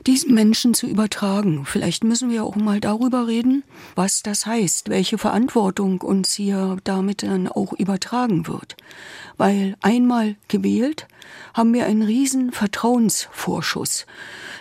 diesen 0.06 0.34
Menschen 0.34 0.74
zu 0.74 0.88
übertragen. 0.88 1.65
Vielleicht 1.65 2.04
müssen 2.04 2.30
wir 2.30 2.44
auch 2.44 2.56
mal 2.56 2.80
darüber 2.80 3.27
reden, 3.27 3.63
was 3.96 4.24
das 4.24 4.46
heißt, 4.46 4.89
welche 4.89 5.18
Verantwortung 5.18 6.01
uns 6.01 6.34
hier 6.34 6.77
damit 6.84 7.24
dann 7.24 7.48
auch 7.48 7.74
übertragen 7.74 8.48
wird. 8.48 8.75
Weil 9.38 9.75
einmal 9.82 10.36
gewählt 10.48 11.08
haben 11.53 11.74
wir 11.74 11.86
einen 11.86 12.03
riesen 12.03 12.51
Vertrauensvorschuss. 12.51 14.05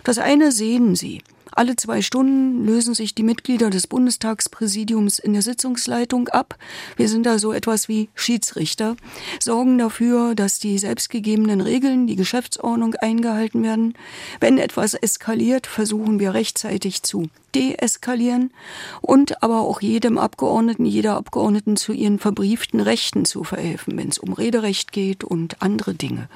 Das 0.05 0.19
eine 0.19 0.53
sehen 0.53 0.95
Sie. 0.95 1.23
Alle 1.57 1.77
zwei 1.77 2.03
Stunden 2.03 2.65
lösen 2.65 2.95
sich 2.95 3.15
die 3.15 3.23
Mitglieder 3.23 3.71
des 3.71 3.87
Bundestagspräsidiums 3.87 5.21
in 5.21 5.35
der 5.35 5.43
Sitzungsleitung 5.43 6.29
ab. 6.29 6.57
Wir 6.97 7.09
sind 7.09 7.25
da 7.27 7.39
so 7.39 7.53
etwas 7.53 7.89
wie 7.89 8.09
Schiedsrichter, 8.17 8.97
sorgen 9.41 9.79
dafür, 9.79 10.35
dass 10.35 10.59
die 10.59 10.79
selbstgegebenen 10.79 11.61
Regeln, 11.61 12.09
die 12.09 12.17
Geschäftsordnung 12.17 12.97
eingehalten 12.97 13.63
werden. 13.63 13.95
Wenn 14.41 14.59
etwas 14.59 14.95
eskaliert, 14.95 15.69
versuchen 15.69 16.19
wir 16.19 16.35
rechtzeitig 16.35 17.05
zu 17.05 17.29
deeskalieren 17.55 18.53
und 19.01 19.43
aber 19.43 19.61
auch 19.61 19.81
jedem 19.81 20.19
Abgeordneten, 20.19 20.87
jeder 20.87 21.17
Abgeordneten 21.17 21.77
zu 21.77 21.93
ihren 21.93 22.19
verbrieften 22.19 22.81
Rechten 22.81 23.25
zu 23.25 23.45
verhelfen, 23.45 23.97
wenn 23.97 24.09
es 24.09 24.19
um 24.19 24.33
Rederecht 24.33 24.93
geht 24.93 25.25
und 25.25 25.63
andere 25.63 25.95
Dinge. 25.95 26.29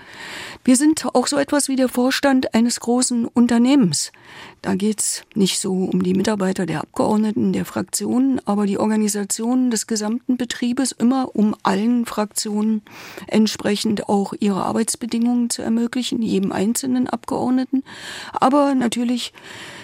Wir 0.64 0.76
sind 0.76 1.04
auch 1.14 1.26
so 1.26 1.36
etwas 1.36 1.68
wie 1.68 1.76
der 1.76 1.88
Vorstand 1.88 2.54
eines 2.54 2.80
großen 2.80 3.26
Unternehmens. 3.26 4.12
Da 4.62 4.74
geht's 4.74 5.22
nicht 5.34 5.60
so 5.60 5.72
um 5.72 6.02
die 6.02 6.14
Mitarbeiter 6.14 6.66
der 6.66 6.80
Abgeordneten, 6.80 7.52
der 7.52 7.64
Fraktionen, 7.64 8.40
aber 8.44 8.66
die 8.66 8.78
Organisation 8.78 9.70
des 9.70 9.86
gesamten 9.86 10.36
Betriebes 10.36 10.92
immer 10.92 11.34
um 11.34 11.54
allen 11.62 12.06
Fraktionen 12.06 12.82
entsprechend 13.28 14.08
auch 14.08 14.34
ihre 14.38 14.64
Arbeitsbedingungen 14.64 15.50
zu 15.50 15.62
ermöglichen, 15.62 16.22
jedem 16.22 16.50
einzelnen 16.50 17.08
Abgeordneten, 17.08 17.84
aber 18.32 18.74
natürlich 18.74 19.32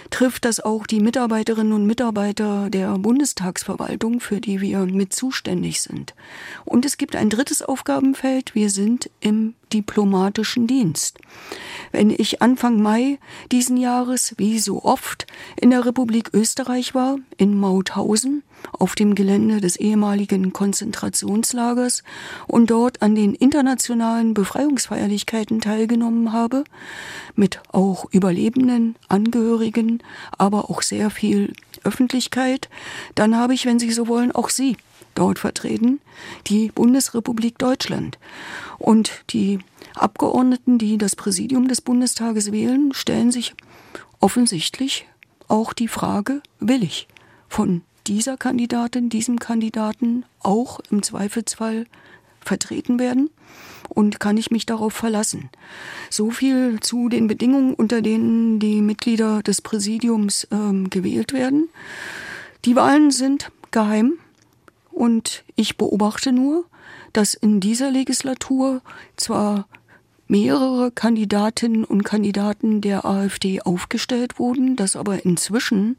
trifft 0.09 0.45
das 0.45 0.59
auch 0.59 0.87
die 0.87 0.99
Mitarbeiterinnen 0.99 1.73
und 1.73 1.85
Mitarbeiter 1.85 2.69
der 2.69 2.97
Bundestagsverwaltung, 2.97 4.19
für 4.19 4.39
die 4.39 4.61
wir 4.61 4.85
mit 4.85 5.13
zuständig 5.13 5.81
sind. 5.81 6.13
Und 6.63 6.85
es 6.85 6.97
gibt 6.97 7.15
ein 7.15 7.29
drittes 7.29 7.61
Aufgabenfeld. 7.61 8.55
Wir 8.55 8.69
sind 8.69 9.09
im 9.19 9.55
diplomatischen 9.73 10.67
Dienst. 10.67 11.19
Wenn 11.91 12.09
ich 12.09 12.41
Anfang 12.41 12.81
Mai 12.81 13.19
diesen 13.51 13.77
Jahres, 13.77 14.33
wie 14.37 14.59
so 14.59 14.83
oft, 14.83 15.27
in 15.59 15.69
der 15.69 15.85
Republik 15.85 16.29
Österreich 16.33 16.95
war, 16.95 17.17
in 17.37 17.57
Mauthausen, 17.57 18.43
auf 18.71 18.95
dem 18.95 19.15
Gelände 19.15 19.61
des 19.61 19.75
ehemaligen 19.75 20.53
Konzentrationslagers 20.53 22.03
und 22.47 22.71
dort 22.71 23.01
an 23.01 23.15
den 23.15 23.35
internationalen 23.35 24.33
Befreiungsfeierlichkeiten 24.33 25.61
teilgenommen 25.61 26.33
habe, 26.33 26.63
mit 27.35 27.61
auch 27.71 28.07
Überlebenden, 28.11 28.95
Angehörigen, 29.07 30.01
aber 30.37 30.69
auch 30.69 30.81
sehr 30.81 31.09
viel 31.09 31.53
Öffentlichkeit, 31.83 32.69
dann 33.13 33.35
habe 33.35 33.53
ich, 33.53 33.65
wenn 33.65 33.79
Sie 33.79 33.91
so 33.91 34.07
wollen, 34.07 34.31
auch 34.31 34.49
Sie 34.49 34.77
dort 35.15 35.39
vertreten, 35.39 35.99
die 36.47 36.69
Bundesrepublik 36.69 37.57
Deutschland. 37.57 38.19
Und 38.77 39.23
die 39.31 39.59
Abgeordneten, 39.95 40.77
die 40.77 40.97
das 40.97 41.15
Präsidium 41.15 41.67
des 41.67 41.81
Bundestages 41.81 42.51
wählen, 42.51 42.93
stellen 42.93 43.31
sich 43.31 43.55
offensichtlich 44.19 45.07
auch 45.47 45.73
die 45.73 45.87
Frage, 45.87 46.41
will 46.59 46.83
ich 46.83 47.07
von 47.47 47.81
dieser 48.07 48.37
Kandidatin, 48.37 49.09
diesem 49.09 49.39
Kandidaten 49.39 50.25
auch 50.39 50.79
im 50.91 51.01
Zweifelsfall 51.01 51.85
vertreten 52.41 52.99
werden? 52.99 53.29
Und 53.87 54.19
kann 54.19 54.37
ich 54.37 54.49
mich 54.49 54.65
darauf 54.65 54.93
verlassen? 54.93 55.49
So 56.09 56.31
viel 56.31 56.79
zu 56.79 57.07
den 57.07 57.27
Bedingungen, 57.27 57.75
unter 57.75 58.01
denen 58.01 58.59
die 58.59 58.81
Mitglieder 58.81 59.43
des 59.43 59.61
Präsidiums 59.61 60.47
ähm, 60.51 60.89
gewählt 60.89 61.33
werden. 61.33 61.69
Die 62.65 62.75
Wahlen 62.75 63.11
sind 63.11 63.51
geheim 63.69 64.17
und 64.95 65.43
ich 65.55 65.77
beobachte 65.77 66.31
nur, 66.31 66.65
dass 67.13 67.33
in 67.33 67.59
dieser 67.59 67.91
Legislatur 67.91 68.81
zwar 69.17 69.67
mehrere 70.27 70.91
Kandidatinnen 70.91 71.83
und 71.83 72.03
Kandidaten 72.03 72.81
der 72.81 73.05
AfD 73.05 73.61
aufgestellt 73.61 74.39
wurden, 74.39 74.75
dass 74.75 74.95
aber 74.95 75.23
inzwischen 75.23 75.97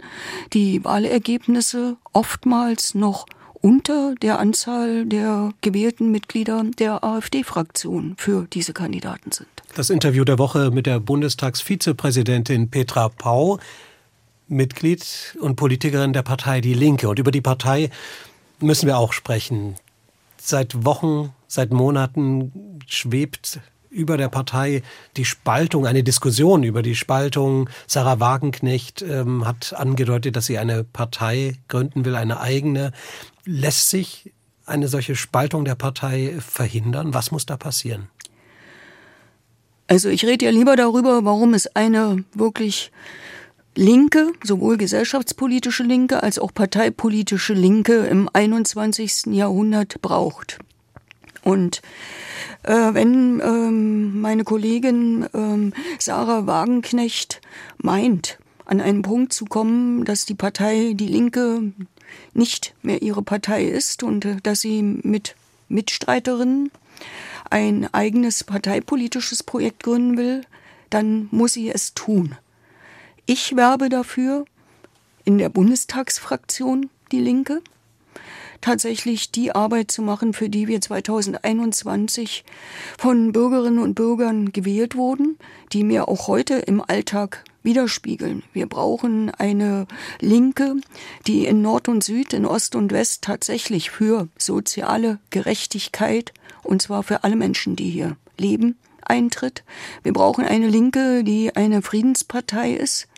die 0.53 0.85
Wahlergebnisse 0.85 1.97
oftmals 2.13 2.95
noch 2.95 3.27
unter 3.61 4.15
der 4.17 4.39
Anzahl 4.39 5.07
der 5.07 5.51
gewählten 5.61 6.11
Mitglieder 6.11 6.65
der 6.79 7.05
AfD-Fraktion 7.05 8.15
für 8.17 8.47
diese 8.53 8.73
Kandidaten 8.73 9.33
sind. 9.33 9.49
Das 9.75 9.91
Interview 9.91 10.25
der 10.25 10.39
Woche 10.39 10.71
mit 10.71 10.87
der 10.87 11.01
Bundestagsvizepräsidentin 11.01 12.71
Petra 12.71 13.09
Pau, 13.09 13.59
Mitglied 14.49 15.37
und 15.41 15.57
Politikerin 15.57 16.13
der 16.13 16.23
Partei 16.23 16.61
Die 16.61 16.75
Linke. 16.75 17.09
Und 17.09 17.19
über 17.19 17.31
die 17.31 17.41
Partei 17.41 17.91
müssen 18.61 18.87
wir 18.87 18.99
auch 18.99 19.12
sprechen. 19.12 19.77
Seit 20.38 20.85
Wochen, 20.85 21.33
seit 21.47 21.73
Monaten 21.73 22.81
schwebt 22.87 23.61
über 23.90 24.16
der 24.16 24.29
Partei 24.29 24.83
die 25.16 25.25
Spaltung, 25.25 25.87
eine 25.87 26.05
Diskussion 26.05 26.62
über 26.62 26.83
die 26.83 26.95
Spaltung. 26.95 27.71
Sarah 27.87 28.21
Wagenknecht 28.21 29.03
ähm, 29.03 29.47
hat 29.47 29.73
angedeutet, 29.75 30.37
dass 30.37 30.47
sie 30.47 30.59
eine 30.59 30.85
Partei 30.85 31.57
gründen 31.69 32.05
will, 32.05 32.14
eine 32.14 32.40
eigene. 32.40 32.92
Lässt 33.45 33.90
sich 33.90 34.33
eine 34.66 34.88
solche 34.88 35.16
Spaltung 35.16 35.64
der 35.64 35.77
Partei 35.77 36.37
verhindern? 36.40 37.14
Was 37.14 37.31
muss 37.31 37.47
da 37.47 37.57
passieren? 37.57 38.09
Also 39.88 40.09
ich 40.09 40.25
rede 40.25 40.45
ja 40.45 40.51
lieber 40.51 40.77
darüber, 40.77 41.25
warum 41.25 41.55
es 41.55 41.75
eine 41.75 42.25
wirklich 42.35 42.90
Linke, 43.79 44.33
sowohl 44.43 44.79
gesellschaftspolitische 44.79 45.83
Linke 45.83 46.23
als 46.23 46.39
auch 46.39 46.55
parteipolitische 46.55 47.53
Linke 47.53 48.07
im 48.07 48.27
21. 48.33 49.27
Jahrhundert 49.27 50.01
braucht. 50.01 50.59
Und 51.45 51.83
äh, 52.62 52.73
wenn 52.73 53.39
ähm, 53.45 54.19
meine 54.23 54.45
Kollegin 54.45 55.27
ähm, 55.35 55.75
Sarah 55.99 56.47
Wagenknecht 56.47 57.43
meint, 57.77 58.39
an 58.65 58.81
einen 58.81 59.03
Punkt 59.03 59.35
zu 59.35 59.45
kommen, 59.45 60.07
dass 60.07 60.25
die 60.25 60.35
Partei 60.35 60.95
Die 60.95 61.07
Linke 61.07 61.73
nicht 62.33 62.75
mehr 62.83 63.03
ihre 63.03 63.23
Partei 63.23 63.65
ist 63.65 64.03
und 64.03 64.25
äh, 64.25 64.37
dass 64.43 64.62
sie 64.62 64.81
mit 64.83 65.37
Mitstreiterinnen 65.69 66.71
ein 67.51 67.93
eigenes 67.93 68.43
parteipolitisches 68.43 69.43
Projekt 69.43 69.83
gründen 69.83 70.17
will, 70.17 70.41
dann 70.89 71.29
muss 71.31 71.53
sie 71.53 71.69
es 71.69 71.93
tun. 71.93 72.37
Ich 73.29 73.57
werbe 73.57 73.89
dafür 73.89 74.45
in 75.25 75.39
der 75.39 75.49
Bundestagsfraktion 75.49 76.91
Die 77.11 77.19
Linke 77.19 77.61
tatsächlich 78.61 79.33
die 79.33 79.53
Arbeit 79.53 79.91
zu 79.91 80.01
machen, 80.01 80.33
für 80.33 80.49
die 80.49 80.69
wir 80.69 80.81
2021 80.81 82.45
von 82.97 83.33
Bürgerinnen 83.33 83.81
und 83.81 83.95
Bürgern 83.95 84.53
gewählt 84.53 84.95
wurden, 84.95 85.39
die 85.73 85.83
mir 85.83 86.07
auch 86.07 86.29
heute 86.29 86.55
im 86.55 86.81
Alltag 86.81 87.43
widerspiegeln. 87.65 88.45
Wir 88.53 88.67
brauchen 88.69 89.31
eine 89.31 89.89
Linke, 90.21 90.77
die 91.27 91.47
in 91.47 91.62
Nord 91.62 91.89
und 91.89 92.05
Süd, 92.05 92.33
in 92.33 92.47
Ost 92.47 92.77
und 92.77 92.93
West 92.93 93.23
tatsächlich 93.23 93.91
für 93.91 94.29
soziale 94.39 95.19
Gerechtigkeit, 95.31 96.33
und 96.62 96.81
zwar 96.81 97.03
für 97.03 97.25
alle 97.25 97.35
Menschen, 97.35 97.75
die 97.75 97.91
hier 97.91 98.17
leben, 98.39 98.77
eintritt. 99.03 99.65
Wir 100.05 100.12
brauchen 100.12 100.45
eine 100.45 100.69
Linke, 100.69 101.25
die 101.25 101.57
eine 101.57 101.83
Friedenspartei 101.83 102.73
ist 102.73 103.09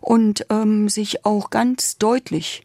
und 0.00 0.46
ähm, 0.50 0.88
sich 0.88 1.24
auch 1.24 1.50
ganz 1.50 1.98
deutlich 1.98 2.64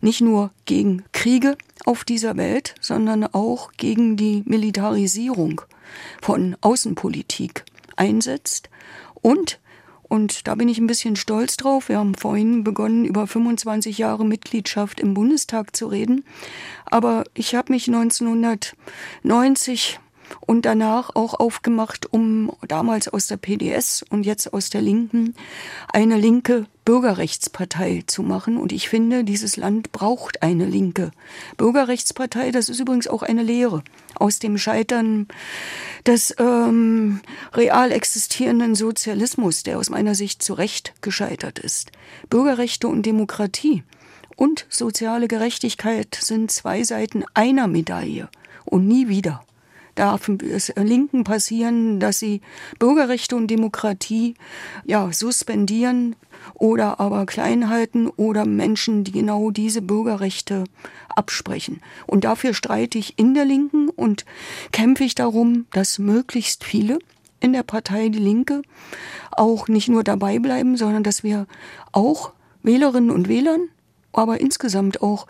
nicht 0.00 0.20
nur 0.20 0.50
gegen 0.64 1.04
Kriege 1.12 1.56
auf 1.84 2.04
dieser 2.04 2.36
Welt, 2.36 2.74
sondern 2.80 3.24
auch 3.24 3.72
gegen 3.76 4.16
die 4.16 4.42
Militarisierung 4.46 5.62
von 6.20 6.56
Außenpolitik 6.60 7.64
einsetzt 7.96 8.70
und 9.14 9.58
Und 10.10 10.48
da 10.48 10.54
bin 10.54 10.70
ich 10.70 10.78
ein 10.78 10.86
bisschen 10.86 11.16
stolz 11.16 11.58
drauf. 11.58 11.90
Wir 11.90 11.98
haben 11.98 12.14
vorhin 12.14 12.64
begonnen, 12.64 13.04
über 13.04 13.26
25 13.26 13.98
Jahre 13.98 14.24
Mitgliedschaft 14.24 15.00
im 15.00 15.12
Bundestag 15.12 15.76
zu 15.76 15.86
reden. 15.86 16.24
Aber 16.86 17.24
ich 17.34 17.54
habe 17.54 17.72
mich 17.72 17.88
1990 17.88 20.00
und 20.40 20.64
danach 20.64 21.14
auch 21.14 21.34
aufgemacht, 21.34 22.12
um 22.12 22.52
damals 22.66 23.08
aus 23.08 23.26
der 23.26 23.36
PDS 23.36 24.04
und 24.08 24.24
jetzt 24.24 24.52
aus 24.52 24.70
der 24.70 24.82
Linken 24.82 25.34
eine 25.92 26.16
linke 26.16 26.66
Bürgerrechtspartei 26.84 28.04
zu 28.06 28.22
machen. 28.22 28.56
Und 28.56 28.72
ich 28.72 28.88
finde, 28.88 29.24
dieses 29.24 29.56
Land 29.56 29.92
braucht 29.92 30.42
eine 30.42 30.64
linke 30.64 31.10
Bürgerrechtspartei. 31.56 32.50
Das 32.50 32.68
ist 32.68 32.80
übrigens 32.80 33.08
auch 33.08 33.22
eine 33.22 33.42
Lehre 33.42 33.82
aus 34.14 34.38
dem 34.38 34.58
Scheitern 34.58 35.28
des 36.06 36.34
ähm, 36.38 37.20
real 37.52 37.92
existierenden 37.92 38.74
Sozialismus, 38.74 39.62
der 39.62 39.78
aus 39.78 39.90
meiner 39.90 40.14
Sicht 40.14 40.42
zu 40.42 40.54
Recht 40.54 40.94
gescheitert 41.02 41.58
ist. 41.58 41.92
Bürgerrechte 42.30 42.88
und 42.88 43.04
Demokratie 43.04 43.84
und 44.36 44.66
soziale 44.68 45.28
Gerechtigkeit 45.28 46.16
sind 46.20 46.50
zwei 46.50 46.84
Seiten 46.84 47.24
einer 47.34 47.66
Medaille 47.66 48.28
und 48.64 48.86
nie 48.86 49.08
wieder 49.08 49.44
darf 49.98 50.28
es 50.28 50.72
Linken 50.76 51.24
passieren, 51.24 52.00
dass 52.00 52.18
sie 52.18 52.40
Bürgerrechte 52.78 53.36
und 53.36 53.48
Demokratie 53.48 54.34
ja 54.84 55.12
suspendieren 55.12 56.14
oder 56.54 57.00
aber 57.00 57.26
klein 57.26 57.68
halten 57.68 58.08
oder 58.08 58.44
Menschen, 58.44 59.04
die 59.04 59.12
genau 59.12 59.50
diese 59.50 59.82
Bürgerrechte 59.82 60.64
absprechen. 61.08 61.80
Und 62.06 62.24
dafür 62.24 62.54
streite 62.54 62.98
ich 62.98 63.18
in 63.18 63.34
der 63.34 63.44
Linken 63.44 63.88
und 63.88 64.24
kämpfe 64.72 65.04
ich 65.04 65.14
darum, 65.14 65.66
dass 65.72 65.98
möglichst 65.98 66.64
viele 66.64 66.98
in 67.40 67.52
der 67.52 67.62
Partei 67.62 68.08
Die 68.08 68.18
Linke 68.18 68.62
auch 69.32 69.68
nicht 69.68 69.88
nur 69.88 70.04
dabei 70.04 70.38
bleiben, 70.38 70.76
sondern 70.76 71.02
dass 71.02 71.22
wir 71.22 71.46
auch 71.92 72.32
Wählerinnen 72.62 73.10
und 73.10 73.28
Wählern, 73.28 73.68
aber 74.12 74.40
insgesamt 74.40 75.02
auch 75.02 75.26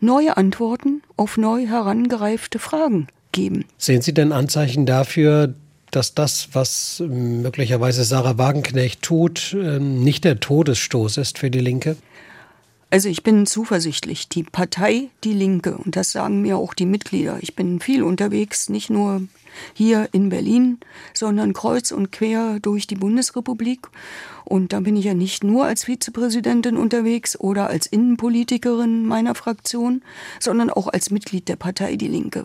neue 0.00 0.36
Antworten 0.36 1.02
auf 1.16 1.36
neu 1.36 1.66
herangereifte 1.66 2.58
Fragen 2.58 3.08
geben. 3.32 3.64
Sehen 3.78 4.02
Sie 4.02 4.14
denn 4.14 4.32
Anzeichen 4.32 4.86
dafür, 4.86 5.54
dass 5.90 6.14
das, 6.14 6.48
was 6.52 7.02
möglicherweise 7.06 8.04
Sarah 8.04 8.38
Wagenknecht 8.38 9.02
tut, 9.02 9.56
ähm, 9.58 10.02
nicht 10.02 10.24
der 10.24 10.40
Todesstoß 10.40 11.16
ist 11.18 11.38
für 11.38 11.50
die 11.50 11.60
Linke? 11.60 11.96
Also 12.90 13.08
ich 13.08 13.22
bin 13.22 13.46
zuversichtlich. 13.46 14.28
Die 14.28 14.42
Partei 14.42 15.08
Die 15.24 15.32
Linke, 15.32 15.76
und 15.76 15.96
das 15.96 16.12
sagen 16.12 16.42
mir 16.42 16.56
auch 16.56 16.74
die 16.74 16.86
Mitglieder, 16.86 17.38
ich 17.40 17.56
bin 17.56 17.80
viel 17.80 18.02
unterwegs, 18.02 18.68
nicht 18.68 18.90
nur 18.90 19.22
hier 19.74 20.08
in 20.12 20.28
Berlin, 20.28 20.78
sondern 21.14 21.52
kreuz 21.52 21.92
und 21.92 22.12
quer 22.12 22.60
durch 22.60 22.86
die 22.86 22.96
Bundesrepublik. 22.96 23.88
Und 24.44 24.72
da 24.72 24.80
bin 24.80 24.96
ich 24.96 25.04
ja 25.04 25.14
nicht 25.14 25.42
nur 25.42 25.64
als 25.64 25.84
Vizepräsidentin 25.84 26.76
unterwegs 26.76 27.38
oder 27.38 27.68
als 27.68 27.86
Innenpolitikerin 27.86 29.04
meiner 29.04 29.34
Fraktion, 29.34 30.02
sondern 30.38 30.70
auch 30.70 30.86
als 30.86 31.10
Mitglied 31.10 31.48
der 31.48 31.56
Partei 31.56 31.96
Die 31.96 32.08
Linke. 32.08 32.44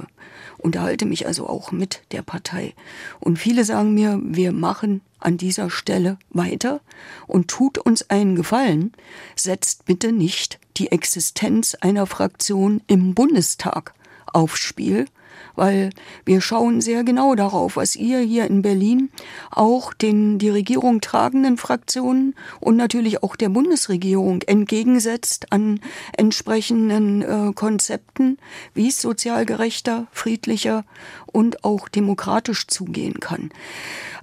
Unterhalte 0.58 1.06
mich 1.06 1.28
also 1.28 1.48
auch 1.48 1.72
mit 1.72 2.02
der 2.12 2.22
Partei. 2.24 2.74
Und 3.20 3.38
viele 3.38 3.66
sagen 3.66 3.94
mir, 3.94 4.20
wir 4.24 4.52
machen 4.52 5.02
an 5.20 5.38
dieser 5.38 5.70
Stelle 5.70 6.18
weiter 6.32 6.82
und 7.28 7.48
tut 7.48 7.78
uns 7.78 8.10
einen 8.10 8.36
Gefallen, 8.36 8.94
setzt 9.36 9.86
bitte 9.86 10.12
nicht 10.12 10.60
die 10.78 10.92
Existenz 10.92 11.76
einer 11.76 12.08
Fraktion 12.08 12.82
im 12.88 13.14
Bundestag 13.14 13.94
aufs 14.26 14.60
Spiel, 14.60 15.06
weil 15.62 15.92
wir 16.26 16.42
schauen 16.42 16.82
sehr 16.82 17.04
genau 17.04 17.36
darauf, 17.36 17.76
was 17.76 17.96
ihr 17.96 18.18
hier 18.18 18.48
in 18.48 18.64
Berlin 18.64 19.12
auch 19.52 19.94
den 19.94 20.40
die 20.40 20.50
Regierung 20.50 21.02
tragenden 21.02 21.56
Fraktionen 21.56 22.34
und 22.60 22.78
natürlich 22.78 23.22
auch 23.22 23.36
der 23.36 23.50
Bundesregierung 23.50 24.42
entgegensetzt 24.42 25.54
an 25.54 25.80
entsprechenden 26.18 27.22
äh, 27.22 27.54
Konzepten, 27.54 28.40
wie 28.74 28.88
es 28.88 29.00
sozial 29.00 29.46
gerechter, 29.46 30.08
friedlicher 30.12 30.84
und 31.28 31.64
auch 31.64 31.88
demokratisch 31.90 32.66
zugehen 32.66 33.20
kann. 33.20 33.52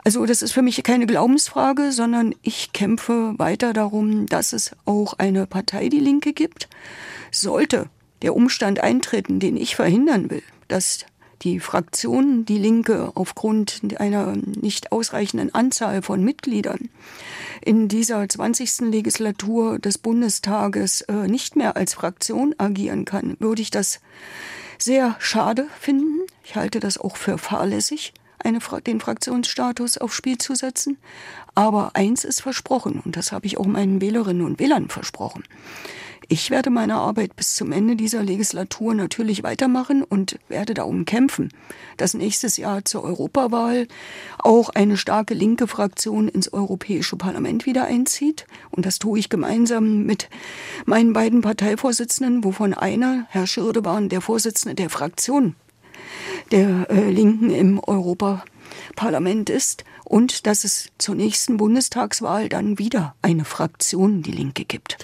Also 0.03 0.27
das 0.27 0.43
ist 0.43 0.51
für 0.51 0.63
mich 0.63 0.83
keine 0.83 1.07
Glaubensfrage, 1.07 1.93
sondern 1.93 2.35
ich 2.43 2.73
kämpfe 2.73 3.35
weiter 3.39 3.73
darum, 3.73 4.27
dass 4.27 4.53
es 4.53 4.73
auch 4.87 5.15
eine 5.19 5.47
Partei 5.47 5.89
Die 5.89 6.01
Linke 6.01 6.33
gibt. 6.33 6.69
Sollte 7.31 7.87
der 8.23 8.35
Umstand 8.35 8.81
eintreten, 8.81 9.39
den 9.39 9.57
ich 9.57 9.77
verhindern 9.77 10.31
will, 10.31 10.43
dass 10.67 11.07
die 11.43 11.61
Fraktion 11.61 12.45
Die 12.45 12.59
Linke 12.59 13.13
aufgrund 13.15 13.81
einer 13.99 14.35
nicht 14.37 14.93
ausreichenden 14.93 15.55
Anzahl 15.55 16.03
von 16.03 16.25
Mitgliedern 16.25 16.89
in 17.61 17.89
dieser 17.89 18.29
20. 18.29 18.81
Legislatur 18.91 19.79
des 19.79 19.99
Bundestages 19.99 21.03
äh, 21.03 21.29
nicht 21.29 21.57
mehr 21.57 21.77
als 21.77 21.95
Fraktion 21.95 22.55
agieren 22.59 23.05
kann, 23.05 23.37
würde 23.39 23.63
ich 23.63 23.71
das 23.71 24.01
sehr 24.79 25.17
schade 25.19 25.67
finden. 25.81 26.21
Ich 26.45 26.57
halte 26.57 26.81
das 26.81 26.99
auch 26.99 27.17
für 27.17 27.37
fahrlässig, 27.39 28.15
eine, 28.39 28.61
den 28.87 29.01
Fraktionsstatus 29.01 29.99
aufs 29.99 30.15
Spiel 30.15 30.39
zu 30.39 30.55
setzen. 30.55 30.99
Aber 31.55 31.91
eins 31.95 32.25
ist 32.25 32.41
versprochen, 32.41 33.01
und 33.05 33.17
das 33.17 33.33
habe 33.33 33.47
ich 33.47 33.59
auch 33.59 33.67
meinen 33.67 34.01
Wählerinnen 34.01 34.47
und 34.47 34.61
Wählern 34.61 34.89
versprochen. 34.89 35.45
Ich 36.31 36.51
werde 36.51 36.69
meine 36.69 36.97
Arbeit 36.97 37.37
bis 37.37 37.55
zum 37.55 37.73
Ende 37.73 37.97
dieser 37.97 38.23
Legislatur 38.23 38.93
natürlich 38.93 39.43
weitermachen 39.45 40.03
und 40.03 40.39
werde 40.49 40.75
darum 40.75 41.07
kämpfen, 41.07 41.51
dass 41.97 42.13
nächstes 42.13 42.59
Jahr 42.59 42.85
zur 42.85 43.03
Europawahl 43.03 43.89
auch 44.39 44.69
eine 44.69 44.99
starke 44.99 45.33
linke 45.33 45.67
Fraktion 45.67 46.29
ins 46.29 46.53
Europäische 46.53 47.17
Parlament 47.17 47.65
wieder 47.65 47.87
einzieht. 47.87 48.47
Und 48.71 48.85
das 48.85 48.99
tue 48.99 49.19
ich 49.19 49.31
gemeinsam 49.31 50.05
mit 50.05 50.29
meinen 50.85 51.15
beiden 51.15 51.41
Parteivorsitzenden, 51.41 52.45
wovon 52.45 52.75
einer, 52.75 53.27
Herr 53.31 53.47
Schirdewan, 53.47 54.11
der 54.11 54.21
Vorsitzende 54.21 54.75
der 54.75 54.91
Fraktion 54.91 55.55
der 56.51 56.91
äh, 56.91 57.11
Linken 57.11 57.49
im 57.51 57.81
Europaparlament 57.83 59.49
ist 59.49 59.85
und 60.05 60.47
dass 60.47 60.65
es 60.65 60.91
zur 60.99 61.15
nächsten 61.15 61.57
Bundestagswahl 61.57 62.51
dann 62.51 62.79
wieder 62.79 63.15
eine 63.23 63.47
Fraktion, 63.47 64.23
die 64.23 64.33
Linke 64.33 64.67
gibt. 64.67 64.99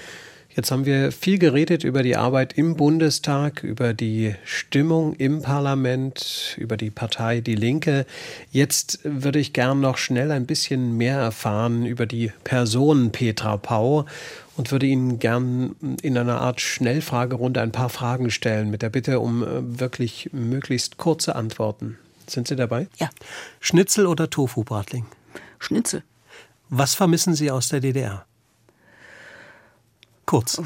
Jetzt 0.56 0.70
haben 0.70 0.84
wir 0.84 1.10
viel 1.10 1.38
geredet 1.38 1.82
über 1.82 2.04
die 2.04 2.14
Arbeit 2.14 2.52
im 2.52 2.76
Bundestag, 2.76 3.64
über 3.64 3.92
die 3.92 4.36
Stimmung 4.44 5.14
im 5.16 5.42
Parlament, 5.42 6.54
über 6.58 6.76
die 6.76 6.90
Partei 6.90 7.40
Die 7.40 7.56
Linke. 7.56 8.06
Jetzt 8.52 9.00
würde 9.02 9.40
ich 9.40 9.52
gern 9.52 9.80
noch 9.80 9.96
schnell 9.96 10.30
ein 10.30 10.46
bisschen 10.46 10.96
mehr 10.96 11.18
erfahren 11.18 11.84
über 11.84 12.06
die 12.06 12.30
Person 12.44 13.10
Petra 13.10 13.56
Pau 13.56 14.06
und 14.56 14.70
würde 14.70 14.86
Ihnen 14.86 15.18
gern 15.18 15.74
in 16.02 16.16
einer 16.16 16.40
Art 16.40 16.60
Schnellfragerunde 16.60 17.60
ein 17.60 17.72
paar 17.72 17.88
Fragen 17.88 18.30
stellen, 18.30 18.70
mit 18.70 18.82
der 18.82 18.90
Bitte 18.90 19.18
um 19.18 19.42
äh, 19.42 19.80
wirklich 19.80 20.30
möglichst 20.32 20.98
kurze 20.98 21.34
Antworten. 21.34 21.98
Sind 22.28 22.46
Sie 22.46 22.54
dabei? 22.54 22.86
Ja. 22.98 23.10
Schnitzel 23.58 24.06
oder 24.06 24.30
Tofu-Bratling? 24.30 25.06
Schnitzel. 25.58 26.04
Was 26.68 26.94
vermissen 26.94 27.34
Sie 27.34 27.50
aus 27.50 27.70
der 27.70 27.80
DDR? 27.80 28.24
Kurz. 30.26 30.60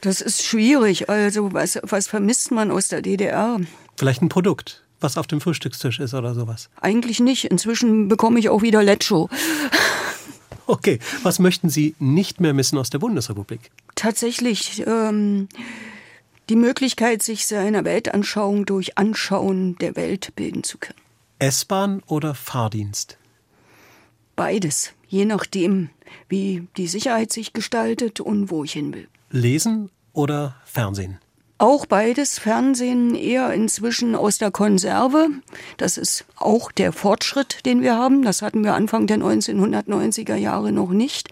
Das 0.00 0.20
ist 0.20 0.44
schwierig. 0.44 1.08
Also, 1.08 1.52
was, 1.52 1.78
was 1.84 2.08
vermisst 2.08 2.50
man 2.50 2.72
aus 2.72 2.88
der 2.88 3.02
DDR? 3.02 3.60
Vielleicht 3.96 4.20
ein 4.20 4.28
Produkt, 4.28 4.82
was 5.00 5.16
auf 5.16 5.28
dem 5.28 5.40
Frühstückstisch 5.40 6.00
ist 6.00 6.12
oder 6.12 6.34
sowas. 6.34 6.70
Eigentlich 6.80 7.20
nicht. 7.20 7.44
Inzwischen 7.44 8.08
bekomme 8.08 8.40
ich 8.40 8.48
auch 8.48 8.62
wieder 8.62 8.82
Lecho. 8.82 9.30
Okay, 10.66 11.00
was 11.22 11.38
möchten 11.38 11.68
Sie 11.68 11.94
nicht 11.98 12.40
mehr 12.40 12.54
missen 12.54 12.78
aus 12.78 12.88
der 12.88 12.98
Bundesrepublik? 12.98 13.72
Tatsächlich 13.94 14.84
ähm, 14.86 15.48
die 16.48 16.56
Möglichkeit, 16.56 17.22
sich 17.22 17.46
seiner 17.46 17.84
Weltanschauung 17.84 18.64
durch 18.64 18.96
Anschauen 18.96 19.76
der 19.78 19.96
Welt 19.96 20.34
bilden 20.36 20.62
zu 20.62 20.78
können. 20.78 20.98
S-Bahn 21.38 22.02
oder 22.06 22.34
Fahrdienst? 22.34 23.18
Beides, 24.36 24.92
je 25.12 25.26
nachdem, 25.26 25.90
wie 26.28 26.66
die 26.78 26.88
Sicherheit 26.88 27.32
sich 27.32 27.52
gestaltet 27.52 28.20
und 28.20 28.50
wo 28.50 28.64
ich 28.64 28.72
hin 28.72 28.94
will. 28.94 29.08
Lesen 29.30 29.90
oder 30.14 30.56
Fernsehen? 30.64 31.18
Auch 31.58 31.84
beides. 31.84 32.38
Fernsehen 32.38 33.14
eher 33.14 33.52
inzwischen 33.52 34.16
aus 34.16 34.38
der 34.38 34.50
Konserve. 34.50 35.28
Das 35.76 35.98
ist 35.98 36.24
auch 36.36 36.72
der 36.72 36.92
Fortschritt, 36.92 37.66
den 37.66 37.82
wir 37.82 37.94
haben. 37.94 38.22
Das 38.22 38.40
hatten 38.40 38.64
wir 38.64 38.74
Anfang 38.74 39.06
der 39.06 39.18
1990er 39.18 40.34
Jahre 40.34 40.72
noch 40.72 40.90
nicht. 40.90 41.28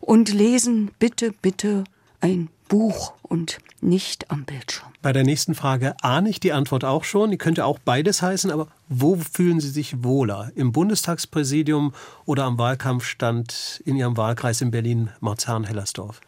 Und 0.00 0.32
lesen 0.32 0.90
bitte, 0.98 1.32
bitte 1.32 1.84
ein 2.20 2.48
Buch 2.68 3.14
und 3.22 3.58
nicht 3.80 4.30
am 4.30 4.44
Bildschirm. 4.44 4.88
Bei 5.02 5.12
der 5.12 5.24
nächsten 5.24 5.54
Frage 5.54 5.94
ahne 6.02 6.28
ich 6.28 6.40
die 6.40 6.52
Antwort 6.52 6.84
auch 6.84 7.04
schon. 7.04 7.30
Die 7.30 7.38
könnte 7.38 7.64
auch 7.64 7.78
beides 7.78 8.22
heißen, 8.22 8.50
aber 8.50 8.68
wo 8.88 9.16
fühlen 9.16 9.60
Sie 9.60 9.68
sich 9.68 10.02
wohler? 10.02 10.50
Im 10.54 10.72
Bundestagspräsidium 10.72 11.94
oder 12.24 12.44
am 12.44 12.58
Wahlkampfstand 12.58 13.82
in 13.84 13.96
Ihrem 13.96 14.16
Wahlkreis 14.16 14.60
in 14.60 14.70
Berlin-Marzahn-Hellersdorf? 14.70 16.20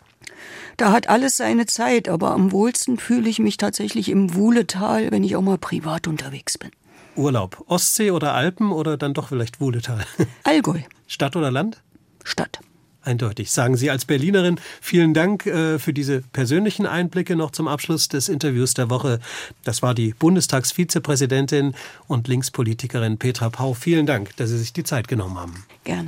Da 0.76 0.92
hat 0.92 1.08
alles 1.08 1.36
seine 1.36 1.66
Zeit, 1.66 2.08
aber 2.08 2.30
am 2.32 2.52
wohlsten 2.52 2.98
fühle 2.98 3.28
ich 3.28 3.38
mich 3.38 3.56
tatsächlich 3.56 4.08
im 4.08 4.34
Wuhletal, 4.34 5.10
wenn 5.10 5.24
ich 5.24 5.36
auch 5.36 5.42
mal 5.42 5.58
privat 5.58 6.06
unterwegs 6.06 6.58
bin. 6.58 6.70
Urlaub, 7.16 7.64
Ostsee 7.66 8.12
oder 8.12 8.34
Alpen 8.34 8.70
oder 8.70 8.96
dann 8.96 9.14
doch 9.14 9.28
vielleicht 9.28 9.60
Wuhletal? 9.60 10.04
Allgäu. 10.44 10.80
Stadt 11.08 11.34
oder 11.34 11.50
Land? 11.50 11.82
statt. 12.28 12.60
Eindeutig. 13.02 13.50
Sagen 13.50 13.76
Sie 13.76 13.90
als 13.90 14.04
Berlinerin 14.04 14.60
vielen 14.80 15.14
Dank 15.14 15.46
äh, 15.46 15.78
für 15.78 15.92
diese 15.92 16.20
persönlichen 16.20 16.84
Einblicke 16.84 17.36
noch 17.36 17.52
zum 17.52 17.68
Abschluss 17.68 18.08
des 18.08 18.28
Interviews 18.28 18.74
der 18.74 18.90
Woche. 18.90 19.20
Das 19.64 19.82
war 19.82 19.94
die 19.94 20.14
Bundestagsvizepräsidentin 20.18 21.74
und 22.06 22.28
Linkspolitikerin 22.28 23.18
Petra 23.18 23.50
Pau. 23.50 23.74
Vielen 23.74 24.06
Dank, 24.06 24.36
dass 24.36 24.50
Sie 24.50 24.58
sich 24.58 24.72
die 24.72 24.84
Zeit 24.84 25.08
genommen 25.08 25.38
haben. 25.38 25.64
Gerne. 25.84 26.06